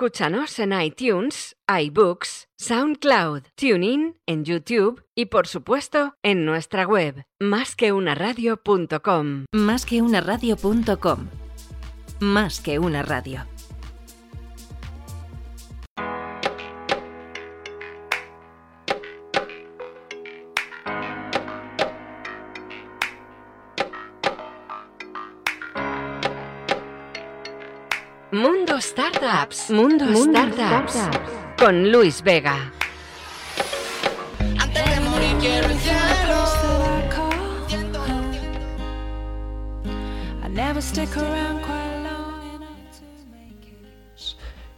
Escúchanos 0.00 0.58
en 0.58 0.72
iTunes, 0.80 1.56
iBooks, 1.68 2.48
SoundCloud, 2.56 3.42
TuneIn, 3.54 4.18
en 4.24 4.46
YouTube 4.46 5.04
y 5.14 5.26
por 5.26 5.46
supuesto 5.46 6.14
en 6.22 6.46
nuestra 6.46 6.86
web, 6.86 7.26
másqueunaradio.com. 7.38 9.44
Más 9.52 9.84
que 9.84 10.00
una 10.00 10.22
radio.com. 10.22 11.28
Más 12.18 12.62
que 12.62 12.78
una 12.78 13.02
radio. 13.02 13.44
Startups. 29.20 29.70
Mundo, 29.70 30.06
Startups. 30.16 30.98
Con 31.58 31.92
Luis 31.92 32.22
Vega. 32.22 32.72
Antes 34.58 34.82
de 34.82 35.00
morir 35.00 35.36
quiero 35.38 35.66
el 35.66 35.78
cielo. 35.78 36.00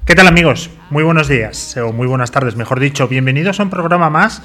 ¿Qué 0.04 0.14
tal 0.16 0.26
amigos? 0.26 0.70
Muy 0.90 1.04
buenos 1.04 1.28
días, 1.28 1.76
o 1.76 1.92
muy 1.92 2.08
buenas 2.08 2.32
tardes, 2.32 2.56
mejor 2.56 2.80
dicho. 2.80 3.06
Bienvenidos 3.06 3.60
a 3.60 3.62
un 3.62 3.70
programa 3.70 4.10
más 4.10 4.42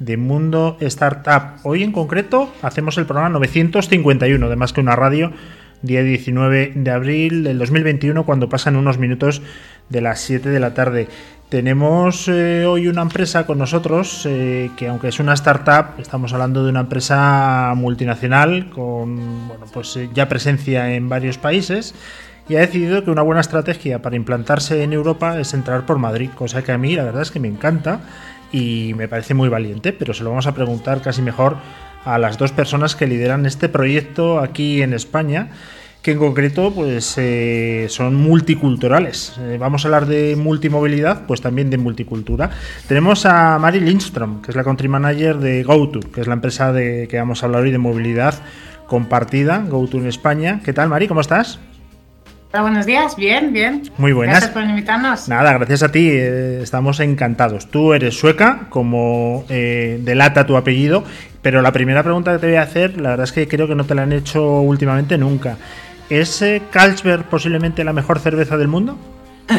de 0.00 0.16
Mundo 0.16 0.76
Startup. 0.80 1.60
Hoy 1.62 1.84
en 1.84 1.92
concreto 1.92 2.52
hacemos 2.62 2.98
el 2.98 3.06
programa 3.06 3.28
951 3.28 4.48
de 4.48 4.56
Más 4.56 4.72
que 4.72 4.80
una 4.80 4.96
radio, 4.96 5.32
día 5.82 6.02
19 6.02 6.72
de 6.74 6.90
abril 6.90 7.44
del 7.44 7.58
2021, 7.58 8.24
cuando 8.24 8.48
pasan 8.48 8.76
unos 8.76 8.98
minutos 8.98 9.42
de 9.88 10.00
las 10.00 10.20
7 10.20 10.48
de 10.48 10.60
la 10.60 10.74
tarde. 10.74 11.08
Tenemos 11.48 12.26
eh, 12.26 12.66
hoy 12.66 12.88
una 12.88 13.02
empresa 13.02 13.46
con 13.46 13.58
nosotros 13.58 14.26
eh, 14.26 14.70
que 14.76 14.88
aunque 14.88 15.08
es 15.08 15.20
una 15.20 15.32
startup, 15.34 15.98
estamos 15.98 16.32
hablando 16.32 16.64
de 16.64 16.70
una 16.70 16.80
empresa 16.80 17.72
multinacional 17.76 18.68
con 18.70 19.46
bueno, 19.46 19.66
pues, 19.72 19.96
eh, 19.96 20.10
ya 20.12 20.28
presencia 20.28 20.94
en 20.94 21.08
varios 21.08 21.38
países 21.38 21.94
y 22.48 22.56
ha 22.56 22.60
decidido 22.60 23.04
que 23.04 23.12
una 23.12 23.22
buena 23.22 23.40
estrategia 23.40 24.02
para 24.02 24.16
implantarse 24.16 24.82
en 24.82 24.92
Europa 24.92 25.38
es 25.38 25.54
entrar 25.54 25.86
por 25.86 25.98
Madrid, 25.98 26.30
cosa 26.34 26.62
que 26.64 26.72
a 26.72 26.78
mí 26.78 26.96
la 26.96 27.04
verdad 27.04 27.22
es 27.22 27.30
que 27.30 27.38
me 27.38 27.48
encanta 27.48 28.00
y 28.50 28.94
me 28.96 29.06
parece 29.06 29.34
muy 29.34 29.48
valiente, 29.48 29.92
pero 29.92 30.14
se 30.14 30.24
lo 30.24 30.30
vamos 30.30 30.48
a 30.48 30.54
preguntar 30.54 31.00
casi 31.00 31.22
mejor 31.22 31.58
a 32.06 32.18
las 32.18 32.38
dos 32.38 32.52
personas 32.52 32.96
que 32.96 33.06
lideran 33.06 33.44
este 33.44 33.68
proyecto 33.68 34.40
aquí 34.40 34.80
en 34.80 34.94
España 34.94 35.50
que 36.06 36.12
en 36.12 36.18
concreto 36.18 36.72
pues 36.72 37.14
eh, 37.18 37.86
son 37.88 38.14
multiculturales. 38.14 39.34
Eh, 39.40 39.56
vamos 39.58 39.84
a 39.84 39.88
hablar 39.88 40.06
de 40.06 40.36
multimovilidad, 40.36 41.26
pues 41.26 41.40
también 41.40 41.68
de 41.68 41.78
multicultura. 41.78 42.48
Tenemos 42.86 43.26
a 43.26 43.58
Mari 43.58 43.80
Lindstrom, 43.80 44.40
que 44.40 44.52
es 44.52 44.56
la 44.56 44.62
country 44.62 44.86
manager 44.86 45.38
de 45.38 45.64
GoTo, 45.64 45.98
que 45.98 46.20
es 46.20 46.28
la 46.28 46.34
empresa 46.34 46.72
de 46.72 47.08
que 47.08 47.18
vamos 47.18 47.42
a 47.42 47.46
hablar 47.46 47.62
hoy 47.62 47.72
de 47.72 47.78
movilidad 47.78 48.34
compartida, 48.86 49.64
GoTo 49.68 49.98
en 49.98 50.06
España. 50.06 50.60
¿Qué 50.64 50.72
tal, 50.72 50.88
Mari? 50.88 51.08
¿Cómo 51.08 51.22
estás? 51.22 51.58
Hola, 52.52 52.62
buenos 52.62 52.86
días, 52.86 53.16
bien, 53.16 53.52
bien. 53.52 53.82
Muy 53.98 54.12
buenas. 54.12 54.36
Gracias 54.36 54.52
por 54.52 54.62
invitarnos. 54.62 55.28
Nada, 55.28 55.52
gracias 55.54 55.82
a 55.82 55.90
ti, 55.90 56.08
eh, 56.08 56.60
estamos 56.62 57.00
encantados. 57.00 57.70
Tú 57.70 57.92
eres 57.92 58.16
sueca, 58.16 58.68
como 58.70 59.44
eh, 59.48 60.00
delata 60.02 60.46
tu 60.46 60.56
apellido, 60.56 61.02
pero 61.46 61.62
la 61.62 61.70
primera 61.70 62.02
pregunta 62.02 62.32
que 62.32 62.38
te 62.40 62.46
voy 62.48 62.56
a 62.56 62.62
hacer, 62.62 63.00
la 63.00 63.10
verdad 63.10 63.22
es 63.22 63.30
que 63.30 63.46
creo 63.46 63.68
que 63.68 63.76
no 63.76 63.84
te 63.84 63.94
la 63.94 64.02
han 64.02 64.12
hecho 64.12 64.62
últimamente 64.62 65.16
nunca. 65.16 65.56
¿Es 66.10 66.42
eh, 66.42 66.60
Carlsberg 66.72 67.26
posiblemente 67.26 67.84
la 67.84 67.92
mejor 67.92 68.18
cerveza 68.18 68.56
del 68.56 68.66
mundo? 68.66 68.98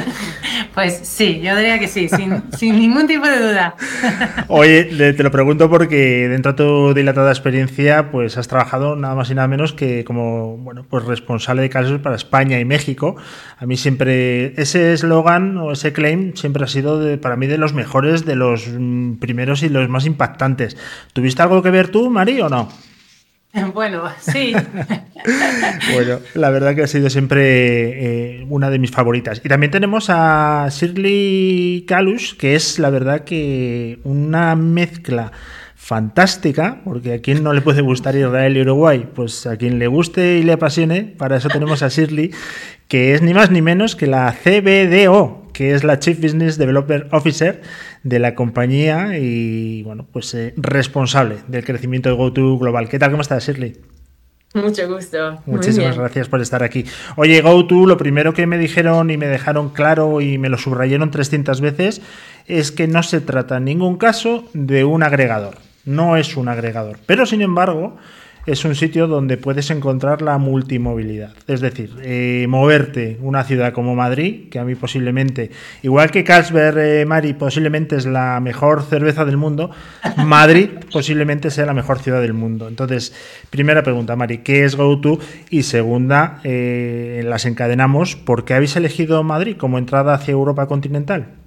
Pues 0.77 0.99
sí, 1.01 1.39
yo 1.43 1.55
diría 1.55 1.79
que 1.79 1.87
sí, 1.87 2.07
sin, 2.07 2.43
sin 2.55 2.75
ningún 2.77 3.07
tipo 3.07 3.25
de 3.25 3.39
duda. 3.39 3.75
Oye, 4.47 4.83
te 4.83 5.23
lo 5.23 5.31
pregunto 5.31 5.71
porque 5.71 6.27
dentro 6.29 6.51
de 6.53 6.57
tu 6.57 6.93
dilatada 6.93 7.31
experiencia, 7.31 8.11
pues 8.11 8.37
has 8.37 8.47
trabajado 8.47 8.95
nada 8.95 9.15
más 9.15 9.31
y 9.31 9.33
nada 9.33 9.47
menos 9.47 9.73
que 9.73 10.03
como 10.03 10.55
bueno, 10.57 10.85
pues 10.87 11.03
responsable 11.05 11.63
de 11.63 11.71
casos 11.71 11.99
para 11.99 12.15
España 12.15 12.59
y 12.59 12.65
México. 12.65 13.15
A 13.57 13.65
mí 13.65 13.75
siempre 13.75 14.53
ese 14.61 14.93
eslogan 14.93 15.57
o 15.57 15.71
ese 15.71 15.93
claim 15.93 16.33
siempre 16.35 16.63
ha 16.63 16.67
sido 16.67 16.99
de- 16.99 17.17
para 17.17 17.37
mí 17.37 17.47
de 17.47 17.57
los 17.57 17.73
mejores, 17.73 18.23
de 18.23 18.35
los 18.35 18.67
mm, 18.67 19.15
primeros 19.15 19.63
y 19.63 19.69
los 19.69 19.89
más 19.89 20.05
impactantes. 20.05 20.77
¿Tuviste 21.11 21.41
algo 21.41 21.63
que 21.63 21.71
ver 21.71 21.87
tú, 21.87 22.11
Mari, 22.11 22.39
o 22.39 22.49
no? 22.49 22.69
Bueno, 23.73 24.03
sí. 24.19 24.53
Bueno, 25.93 26.19
la 26.35 26.49
verdad 26.51 26.75
que 26.75 26.83
ha 26.83 26.87
sido 26.87 27.09
siempre 27.09 28.39
eh, 28.39 28.45
una 28.49 28.69
de 28.69 28.79
mis 28.79 28.91
favoritas. 28.91 29.41
Y 29.43 29.49
también 29.49 29.71
tenemos 29.71 30.09
a 30.09 30.67
Shirley 30.69 31.85
Kalush, 31.87 32.35
que 32.37 32.55
es 32.55 32.79
la 32.79 32.89
verdad 32.89 33.25
que 33.25 33.99
una 34.03 34.55
mezcla 34.55 35.31
fantástica, 35.75 36.81
porque 36.85 37.13
a 37.13 37.21
quien 37.21 37.43
no 37.43 37.53
le 37.53 37.61
puede 37.61 37.81
gustar 37.81 38.15
Israel 38.15 38.57
y 38.57 38.61
Uruguay, 38.61 39.07
pues 39.13 39.45
a 39.47 39.57
quien 39.57 39.79
le 39.79 39.87
guste 39.87 40.37
y 40.37 40.43
le 40.43 40.53
apasione, 40.53 41.03
para 41.03 41.37
eso 41.37 41.49
tenemos 41.49 41.81
a 41.83 41.89
Shirley, 41.89 42.31
que 42.87 43.13
es 43.13 43.21
ni 43.21 43.33
más 43.33 43.51
ni 43.51 43.61
menos 43.61 43.95
que 43.95 44.07
la 44.07 44.33
CBDO, 44.33 45.46
que 45.57 45.73
es 45.73 45.83
la 45.83 45.97
Chief 45.97 46.21
Business 46.21 46.59
Developer 46.59 47.07
Officer 47.11 47.63
de 48.03 48.19
la 48.19 48.35
compañía 48.35 49.17
y, 49.17 49.81
bueno, 49.81 50.05
pues 50.13 50.31
eh, 50.35 50.53
responsable 50.55 51.37
del 51.47 51.65
crecimiento 51.65 52.09
de 52.09 52.15
GoTo 52.15 52.59
Global. 52.59 52.87
¿Qué 52.89 52.99
tal? 52.99 53.09
¿Cómo 53.09 53.23
estás, 53.23 53.47
Shirley? 53.47 53.75
Mucho 54.53 54.87
gusto. 54.87 55.41
Muchísimas 55.47 55.97
gracias 55.97 56.29
por 56.29 56.41
estar 56.41 56.61
aquí. 56.61 56.85
Oye, 57.15 57.41
GoTo, 57.41 57.87
lo 57.87 57.97
primero 57.97 58.35
que 58.35 58.45
me 58.45 58.59
dijeron 58.59 59.09
y 59.09 59.17
me 59.17 59.25
dejaron 59.25 59.69
claro 59.69 60.21
y 60.21 60.37
me 60.37 60.49
lo 60.49 60.59
subrayaron 60.59 61.09
300 61.09 61.59
veces 61.59 62.03
es 62.45 62.71
que 62.71 62.87
no 62.87 63.01
se 63.01 63.19
trata 63.19 63.57
en 63.57 63.65
ningún 63.65 63.97
caso 63.97 64.47
de 64.53 64.83
un 64.83 65.01
agregador. 65.01 65.55
No 65.85 66.17
es 66.17 66.37
un 66.37 66.49
agregador. 66.49 66.99
Pero, 67.07 67.25
sin 67.25 67.41
embargo, 67.41 67.97
es 68.47 68.63
un 68.63 68.75
sitio 68.75 69.07
donde 69.07 69.37
puedes 69.37 69.69
encontrar 69.71 70.21
la 70.21 70.37
multimovilidad. 70.37 71.33
Es 71.47 71.59
decir, 71.59 71.91
eh, 72.01 72.45
moverte 72.47 73.17
una 73.21 73.43
ciudad 73.43 73.73
como 73.73 73.93
Madrid, 73.93 74.49
que 74.49 74.57
a 74.57 74.63
mí 74.63 74.73
posiblemente, 74.75 75.51
igual 75.83 76.09
que 76.11 76.23
Carlsberg, 76.23 76.77
eh, 76.77 77.05
Mari, 77.05 77.33
posiblemente 77.33 77.97
es 77.97 78.05
la 78.05 78.39
mejor 78.39 78.83
cerveza 78.83 79.25
del 79.25 79.35
mundo, 79.35 79.69
Madrid 80.15 80.69
posiblemente 80.93 81.51
sea 81.51 81.65
la 81.65 81.73
mejor 81.73 81.99
ciudad 81.99 82.21
del 82.21 82.33
mundo. 82.33 82.69
Entonces, 82.69 83.13
primera 83.49 83.83
pregunta, 83.83 84.15
Mari, 84.15 84.39
¿qué 84.39 84.63
es 84.63 84.77
GoTo? 84.77 85.19
Y 85.49 85.63
segunda, 85.63 86.39
eh, 86.45 87.23
las 87.25 87.45
encadenamos, 87.45 88.15
¿por 88.15 88.45
qué 88.45 88.53
habéis 88.53 88.77
elegido 88.77 89.21
Madrid 89.23 89.57
como 89.57 89.77
entrada 89.77 90.13
hacia 90.13 90.31
Europa 90.31 90.67
continental? 90.67 91.46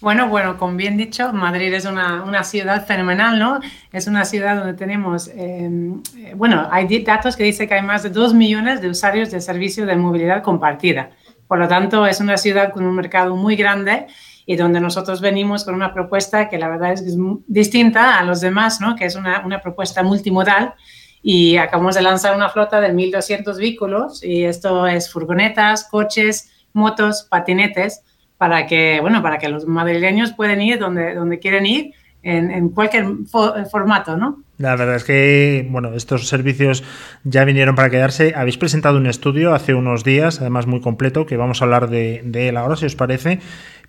Bueno, 0.00 0.28
bueno, 0.28 0.58
como 0.58 0.76
bien 0.76 0.96
dicho, 0.96 1.32
Madrid 1.32 1.74
es 1.74 1.84
una, 1.84 2.22
una 2.22 2.44
ciudad 2.44 2.86
fenomenal, 2.86 3.36
¿no? 3.36 3.58
Es 3.92 4.06
una 4.06 4.24
ciudad 4.24 4.56
donde 4.56 4.74
tenemos, 4.74 5.26
eh, 5.26 5.68
eh, 6.16 6.34
bueno, 6.36 6.68
hay 6.70 7.02
datos 7.02 7.34
que 7.34 7.42
dicen 7.42 7.66
que 7.66 7.74
hay 7.74 7.82
más 7.82 8.04
de 8.04 8.10
2 8.10 8.32
millones 8.32 8.80
de 8.80 8.90
usuarios 8.90 9.32
de 9.32 9.40
servicio 9.40 9.86
de 9.86 9.96
movilidad 9.96 10.44
compartida. 10.44 11.10
Por 11.48 11.58
lo 11.58 11.66
tanto, 11.66 12.06
es 12.06 12.20
una 12.20 12.36
ciudad 12.36 12.72
con 12.72 12.86
un 12.86 12.94
mercado 12.94 13.34
muy 13.34 13.56
grande 13.56 14.06
y 14.46 14.54
donde 14.54 14.78
nosotros 14.78 15.20
venimos 15.20 15.64
con 15.64 15.74
una 15.74 15.92
propuesta 15.92 16.48
que 16.48 16.58
la 16.58 16.68
verdad 16.68 16.92
es 16.92 17.00
es 17.00 17.16
distinta 17.48 18.20
a 18.20 18.24
los 18.24 18.40
demás, 18.40 18.80
¿no? 18.80 18.94
Que 18.94 19.06
es 19.06 19.16
una, 19.16 19.44
una 19.44 19.60
propuesta 19.60 20.04
multimodal 20.04 20.74
y 21.22 21.56
acabamos 21.56 21.96
de 21.96 22.02
lanzar 22.02 22.36
una 22.36 22.48
flota 22.50 22.80
de 22.80 22.92
1.200 22.92 23.56
vehículos 23.56 24.22
y 24.22 24.44
esto 24.44 24.86
es 24.86 25.12
furgonetas, 25.12 25.88
coches, 25.90 26.52
motos, 26.72 27.26
patinetes 27.28 28.04
para 28.38 28.66
que, 28.66 28.98
bueno, 29.00 29.22
para 29.22 29.38
que 29.38 29.48
los 29.48 29.66
madrileños 29.66 30.32
puedan 30.32 30.62
ir 30.62 30.78
donde, 30.78 31.14
donde 31.14 31.38
quieren 31.38 31.66
ir 31.66 31.92
en, 32.22 32.68
cualquier 32.70 33.04
fo- 33.06 33.68
formato, 33.70 34.16
¿no? 34.16 34.42
La 34.58 34.76
verdad 34.76 34.96
es 34.96 35.04
que, 35.04 35.66
bueno, 35.70 35.94
estos 35.94 36.28
servicios 36.28 36.82
ya 37.24 37.44
vinieron 37.44 37.74
para 37.74 37.90
quedarse. 37.90 38.34
Habéis 38.36 38.58
presentado 38.58 38.96
un 38.98 39.06
estudio 39.06 39.54
hace 39.54 39.74
unos 39.74 40.04
días, 40.04 40.40
además 40.40 40.66
muy 40.66 40.80
completo, 40.80 41.26
que 41.26 41.36
vamos 41.36 41.60
a 41.60 41.64
hablar 41.64 41.88
de, 41.88 42.22
de 42.24 42.48
él 42.48 42.56
ahora, 42.56 42.76
si 42.76 42.86
os 42.86 42.96
parece. 42.96 43.38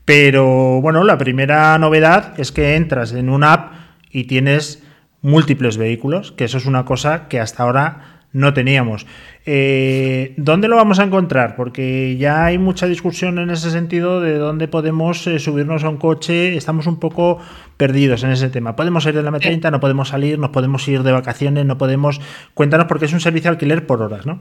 Pero, 0.06 0.80
bueno, 0.82 1.04
la 1.04 1.18
primera 1.18 1.78
novedad 1.78 2.34
es 2.40 2.52
que 2.52 2.76
entras 2.76 3.14
en 3.14 3.30
una 3.30 3.54
app 3.54 3.74
y 4.12 4.26
tienes 4.26 4.84
múltiples 5.22 5.78
vehículos, 5.78 6.32
que 6.32 6.46
eso 6.46 6.58
es 6.58 6.66
una 6.66 6.86
cosa 6.86 7.28
que 7.28 7.40
hasta 7.40 7.64
ahora 7.64 8.19
no 8.32 8.54
teníamos. 8.54 9.06
Eh, 9.46 10.34
¿Dónde 10.38 10.68
lo 10.68 10.76
vamos 10.76 11.00
a 11.00 11.04
encontrar? 11.04 11.56
Porque 11.56 12.18
ya 12.18 12.46
hay 12.46 12.58
mucha 12.58 12.86
discusión 12.86 13.40
en 13.40 13.50
ese 13.50 13.72
sentido 13.72 14.22
de 14.22 14.38
dónde 14.38 14.68
podemos 14.68 15.26
eh, 15.28 15.40
subirnos 15.40 15.84
a 15.84 15.90
un 15.90 15.98
coche. 15.98 16.56
Estamos 16.56 16.88
un 16.88 17.00
poco 17.00 17.40
perdidos 17.78 18.24
en 18.24 18.32
ese 18.32 18.50
tema. 18.50 18.76
Podemos 18.76 19.06
ir 19.06 19.16
de 19.16 19.24
la 19.24 19.32
M30, 19.32 19.72
no 19.72 19.80
podemos 19.80 20.10
salir, 20.10 20.38
no 20.38 20.52
podemos 20.52 20.88
ir 20.88 21.04
de 21.04 21.12
vacaciones, 21.12 21.66
no 21.66 21.78
podemos... 21.78 22.22
Cuéntanos 22.54 22.88
porque 22.88 23.06
es 23.06 23.14
un 23.14 23.22
servicio 23.22 23.50
de 23.50 23.56
alquiler 23.56 23.88
por 23.88 24.02
horas, 24.02 24.26
¿no? 24.26 24.40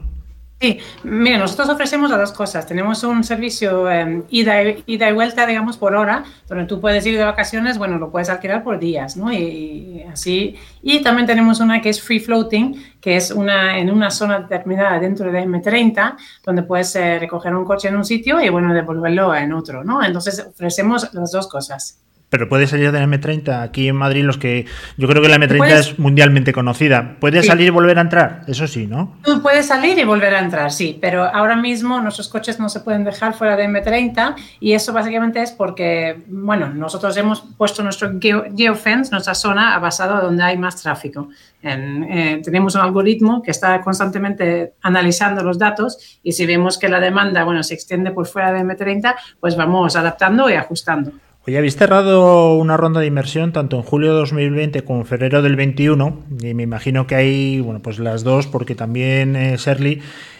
Sí, 0.61 0.77
mira, 1.03 1.37
nosotros 1.37 1.69
ofrecemos 1.69 2.09
las 2.09 2.19
dos 2.19 2.31
cosas. 2.33 2.65
Tenemos 2.67 3.01
un 3.03 3.23
servicio 3.23 3.89
eh, 3.89 4.23
ida, 4.29 4.61
y 4.85 5.13
vuelta, 5.13 5.45
digamos, 5.45 5.77
por 5.77 5.95
hora, 5.95 6.25
donde 6.49 6.65
tú 6.65 6.81
puedes 6.81 7.05
ir 7.05 7.17
de 7.17 7.23
vacaciones, 7.23 7.77
bueno, 7.77 7.97
lo 7.97 8.11
puedes 8.11 8.29
alquilar 8.29 8.61
por 8.61 8.77
días, 8.77 9.15
¿no? 9.15 9.31
Y, 9.31 10.03
así. 10.11 10.57
Y 10.81 11.01
también 11.01 11.27
tenemos 11.27 11.61
una 11.61 11.81
que 11.81 11.87
es 11.87 12.01
free 12.01 12.19
floating, 12.19 12.75
que 12.99 13.15
es 13.15 13.31
una 13.31 13.79
en 13.79 13.89
una 13.89 14.11
zona 14.11 14.41
determinada 14.41 14.99
dentro 14.99 15.31
de 15.31 15.43
M30, 15.43 16.17
donde 16.43 16.63
puedes 16.63 16.93
eh, 16.97 17.19
recoger 17.19 17.55
un 17.55 17.63
coche 17.63 17.87
en 17.87 17.95
un 17.95 18.03
sitio 18.03 18.41
y, 18.41 18.49
bueno, 18.49 18.73
devolverlo 18.73 19.33
en 19.33 19.53
otro, 19.53 19.85
¿no? 19.85 20.03
Entonces, 20.03 20.45
ofrecemos 20.45 21.13
las 21.13 21.31
dos 21.31 21.47
cosas. 21.47 21.99
Pero 22.29 22.47
puede 22.47 22.67
salir 22.67 22.91
de 22.91 22.99
la 22.99 23.07
M30 23.07 23.63
aquí 23.63 23.87
en 23.87 23.95
Madrid, 23.95 24.23
los 24.23 24.37
que 24.37 24.65
yo 24.97 25.07
creo 25.07 25.21
que 25.21 25.29
la 25.29 25.37
M30 25.37 25.71
es 25.71 25.99
mundialmente 25.99 26.53
conocida. 26.53 27.17
¿Puede 27.19 27.41
salir 27.41 27.67
y 27.67 27.69
volver 27.71 27.97
a 27.97 28.01
entrar? 28.01 28.43
Eso 28.47 28.67
sí, 28.67 28.85
¿no? 28.85 29.17
Tú 29.23 29.41
puedes 29.41 29.65
salir 29.65 29.97
y 29.97 30.03
volver 30.03 30.35
a 30.35 30.39
entrar, 30.39 30.71
sí, 30.71 30.97
pero 31.01 31.23
ahora 31.23 31.55
mismo 31.55 31.99
nuestros 32.01 32.27
coches 32.27 32.59
no 32.59 32.69
se 32.69 32.81
pueden 32.81 33.03
dejar 33.03 33.33
fuera 33.33 33.55
de 33.55 33.67
M30 33.67 34.35
y 34.59 34.73
eso 34.73 34.93
básicamente 34.93 35.41
es 35.41 35.51
porque, 35.51 36.21
bueno, 36.27 36.69
nosotros 36.69 37.17
hemos 37.17 37.41
puesto 37.57 37.81
nuestro 37.81 38.11
geofence, 38.19 39.11
nuestra 39.11 39.33
zona, 39.33 39.77
basado 39.79 40.15
a 40.15 40.21
donde 40.21 40.43
hay 40.43 40.57
más 40.57 40.81
tráfico. 40.81 41.29
Eh, 41.61 42.41
tenemos 42.43 42.75
un 42.75 42.81
algoritmo 42.81 43.41
que 43.41 43.51
está 43.51 43.81
constantemente 43.81 44.73
analizando 44.81 45.43
los 45.43 45.57
datos 45.57 46.19
y 46.23 46.31
si 46.33 46.45
vemos 46.45 46.77
que 46.77 46.89
la 46.89 46.99
demanda, 46.99 47.43
bueno, 47.43 47.63
se 47.63 47.73
extiende 47.73 48.11
por 48.11 48.27
fuera 48.27 48.51
de 48.51 48.61
M30, 48.61 49.15
pues 49.39 49.55
vamos 49.55 49.95
adaptando 49.95 50.49
y 50.49 50.53
ajustando. 50.53 51.11
Oye, 51.47 51.57
habéis 51.57 51.77
cerrado 51.77 52.55
una 52.55 52.75
ronda 52.75 52.99
de 52.99 53.07
inversión 53.07 53.53
tanto 53.53 53.77
en 53.77 53.83
julio 53.83 54.11
de 54.11 54.19
2020 54.19 54.83
como 54.83 54.99
en 54.99 55.05
febrero 55.05 55.41
del 55.41 55.55
21 55.55 56.25
y 56.41 56.53
me 56.53 56.63
imagino 56.63 57.07
que 57.07 57.15
hay, 57.15 57.61
bueno, 57.61 57.81
pues 57.81 57.97
las 57.97 58.23
dos 58.23 58.45
porque 58.45 58.75
también 58.75 59.35
eh, 59.37 59.57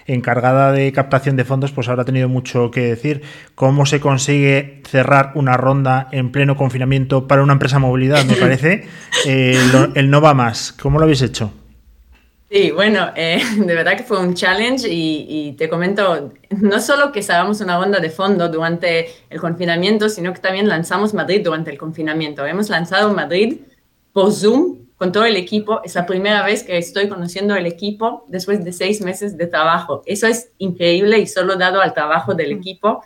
encargada 0.08 0.72
de 0.74 0.92
captación 0.92 1.38
de 1.38 1.46
fondos, 1.46 1.72
pues 1.72 1.88
habrá 1.88 2.04
tenido 2.04 2.28
mucho 2.28 2.70
que 2.70 2.82
decir. 2.82 3.22
¿Cómo 3.56 3.86
se 3.86 4.00
consigue 4.02 4.82
cerrar 4.88 5.32
una 5.36 5.56
ronda 5.56 6.10
en 6.12 6.32
pleno 6.32 6.58
confinamiento 6.58 7.28
para 7.28 7.44
una 7.44 7.54
empresa 7.54 7.80
movilidad? 7.80 8.26
Me 8.26 8.36
parece 8.36 8.88
eh, 9.26 9.58
el 9.96 10.10
no 10.10 10.20
va 10.20 10.34
más. 10.34 10.74
¿Cómo 10.74 11.00
lo 11.00 11.06
habéis 11.06 11.22
hecho? 11.22 11.54
Sí, 12.50 12.72
bueno, 12.72 13.12
eh, 13.16 13.40
de 13.58 13.76
verdad 13.76 13.96
que 13.96 14.04
fue 14.04 14.20
un 14.20 14.34
challenge 14.34 14.88
y, 14.90 15.54
te 15.54 15.70
comento, 15.70 16.34
no 16.50 16.82
solo 16.82 17.12
que 17.12 17.22
salgamos 17.22 17.62
una 17.62 17.78
ronda 17.78 18.00
de 18.00 18.10
fondo 18.10 18.50
durante 18.50 19.10
el 19.30 19.40
confinamiento, 19.40 20.10
sino 20.10 20.34
que 20.34 20.40
también 20.40 20.68
lanzamos 20.68 21.14
Madrid 21.14 21.42
durante 21.44 21.70
el 21.70 21.78
confinamiento. 21.78 22.46
Hemos 22.46 22.70
lanzado 22.70 23.14
Madrid 23.14 23.60
por 24.14 24.32
Zoom 24.32 24.88
con 24.98 25.12
todo 25.12 25.26
el 25.26 25.36
equipo. 25.36 25.82
Es 25.84 25.94
la 25.94 26.08
primera 26.08 26.44
vez 26.44 26.64
que 26.64 26.78
estoy 26.78 27.08
conociendo 27.08 27.56
el 27.56 27.68
equipo 27.68 28.26
después 28.28 28.64
de 28.66 28.74
seis 28.74 29.02
meses 29.02 29.38
de 29.38 29.46
trabajo. 29.46 30.02
Eso 30.08 30.26
es 30.26 30.50
increíble 30.58 31.20
y 31.20 31.28
solo 31.28 31.56
dado 31.56 31.82
al 31.82 31.94
trabajo 31.94 32.34
del 32.34 32.52
equipo. 32.52 33.04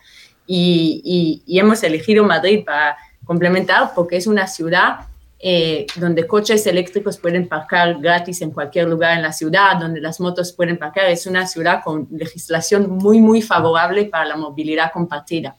y 0.48 1.44
hemos 1.48 1.84
elegido 1.84 2.24
Madrid 2.24 2.63
para 2.66 2.98
complementar 3.25 3.92
porque 3.94 4.18
es 4.18 4.28
una 4.28 4.48
ciudad 4.48 5.07
eh, 5.45 5.86
donde 5.98 6.25
coches 6.25 6.66
eléctricos 6.68 7.18
pueden 7.18 7.50
parcar 7.50 8.00
gratis 8.00 8.42
en 8.42 8.51
cualquier 8.51 8.88
lugar 8.88 9.18
en 9.18 9.22
la 9.22 9.34
ciudad, 9.34 9.75
donde 9.78 10.00
las 10.00 10.22
motos 10.22 10.54
pueden 10.54 10.78
parcar. 10.78 11.10
Es 11.10 11.28
una 11.28 11.45
ciudad 11.48 11.84
con 11.84 12.07
legislación 12.12 12.90
muy, 12.90 13.19
muy 13.19 13.42
favorable 13.42 14.06
para 14.06 14.24
la 14.24 14.38
movilidad 14.38 14.94
compartida. 14.94 15.57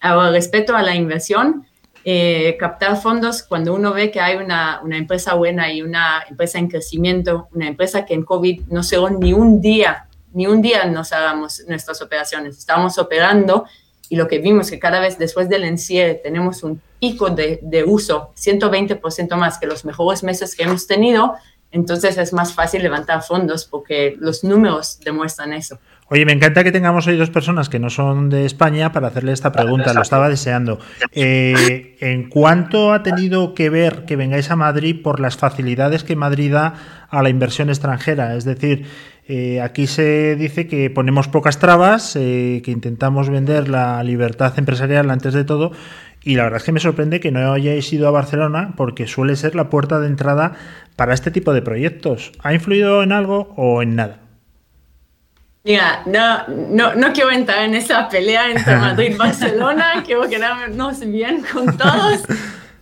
Ahora, 0.00 0.32
respecto 0.32 0.74
a 0.74 0.82
la 0.82 0.96
inversión, 0.96 1.64
eh, 2.04 2.56
captar 2.58 2.96
fondos 2.96 3.44
cuando 3.44 3.72
uno 3.74 3.92
ve 3.92 4.10
que 4.10 4.18
hay 4.18 4.38
una, 4.38 4.80
una, 4.82 4.96
empresa 4.96 5.34
buena 5.34 5.72
y 5.72 5.82
una 5.82 6.24
empresa 6.28 6.58
en 6.58 6.66
crecimiento, 6.66 7.46
una 7.52 7.68
empresa 7.68 8.04
que 8.04 8.14
en 8.14 8.24
COVID 8.24 8.62
no 8.70 8.82
cerró 8.82 9.08
ni 9.08 9.32
un 9.32 9.60
día, 9.60 10.08
ni 10.32 10.48
un 10.48 10.60
día 10.60 10.84
nos 10.86 11.12
hagamos 11.12 11.62
nuestras 11.68 12.02
operaciones. 12.02 12.58
Estábamos 12.58 12.98
operando 12.98 13.66
y 14.08 14.16
lo 14.16 14.26
que 14.26 14.40
vimos 14.40 14.68
que 14.68 14.80
cada 14.80 14.98
vez 14.98 15.16
después 15.16 15.48
del 15.48 15.62
encierre 15.62 16.14
tenemos 16.14 16.64
un 16.64 16.82
pico 17.02 17.30
de, 17.30 17.58
de 17.62 17.82
uso 17.82 18.32
120% 18.36 19.34
más 19.34 19.58
que 19.58 19.66
los 19.66 19.84
mejores 19.84 20.22
meses 20.22 20.54
que 20.54 20.62
hemos 20.62 20.86
tenido, 20.86 21.34
entonces 21.72 22.16
es 22.16 22.32
más 22.32 22.54
fácil 22.54 22.80
levantar 22.80 23.22
fondos 23.22 23.64
porque 23.64 24.14
los 24.20 24.44
números 24.44 25.00
demuestran 25.04 25.52
eso. 25.52 25.80
Oye, 26.10 26.24
me 26.24 26.32
encanta 26.32 26.62
que 26.62 26.70
tengamos 26.70 27.08
hoy 27.08 27.16
dos 27.16 27.30
personas 27.30 27.68
que 27.68 27.80
no 27.80 27.90
son 27.90 28.30
de 28.30 28.44
España 28.44 28.92
para 28.92 29.08
hacerle 29.08 29.32
esta 29.32 29.50
pregunta, 29.50 29.92
lo 29.94 30.02
estaba 30.02 30.28
deseando. 30.28 30.78
Eh, 31.10 31.96
¿En 31.98 32.28
cuánto 32.28 32.92
ha 32.92 33.02
tenido 33.02 33.54
que 33.54 33.68
ver 33.68 34.04
que 34.04 34.14
vengáis 34.14 34.50
a 34.52 34.56
Madrid 34.56 35.02
por 35.02 35.18
las 35.18 35.36
facilidades 35.36 36.04
que 36.04 36.14
Madrid 36.14 36.52
da 36.52 36.74
a 37.10 37.20
la 37.22 37.30
inversión 37.30 37.68
extranjera? 37.68 38.36
Es 38.36 38.44
decir, 38.44 38.86
eh, 39.26 39.60
aquí 39.60 39.86
se 39.86 40.36
dice 40.36 40.66
que 40.66 40.90
ponemos 40.90 41.28
pocas 41.28 41.58
trabas, 41.58 42.14
eh, 42.16 42.60
que 42.62 42.70
intentamos 42.70 43.30
vender 43.30 43.68
la 43.68 44.02
libertad 44.04 44.52
empresarial 44.58 45.10
antes 45.10 45.32
de 45.32 45.44
todo. 45.44 45.72
Y 46.24 46.36
la 46.36 46.44
verdad 46.44 46.58
es 46.58 46.64
que 46.64 46.72
me 46.72 46.80
sorprende 46.80 47.20
que 47.20 47.32
no 47.32 47.52
hayáis 47.52 47.92
ido 47.92 48.06
a 48.06 48.12
Barcelona 48.12 48.74
porque 48.76 49.06
suele 49.06 49.36
ser 49.36 49.54
la 49.54 49.70
puerta 49.70 49.98
de 49.98 50.06
entrada 50.06 50.52
para 50.96 51.14
este 51.14 51.30
tipo 51.30 51.52
de 51.52 51.62
proyectos. 51.62 52.32
¿Ha 52.42 52.54
influido 52.54 53.02
en 53.02 53.12
algo 53.12 53.52
o 53.56 53.82
en 53.82 53.96
nada? 53.96 54.20
Mira, 55.64 56.02
no, 56.06 56.48
no, 56.48 56.94
no 56.94 57.12
quiero 57.12 57.30
entrar 57.30 57.64
en 57.64 57.74
esa 57.74 58.08
pelea 58.08 58.50
entre 58.50 58.76
Madrid 58.78 59.12
y 59.12 59.16
Barcelona, 59.16 60.02
quiero 60.04 60.28
quedarnos 60.28 61.00
bien 61.00 61.44
con 61.52 61.76
todos, 61.76 62.22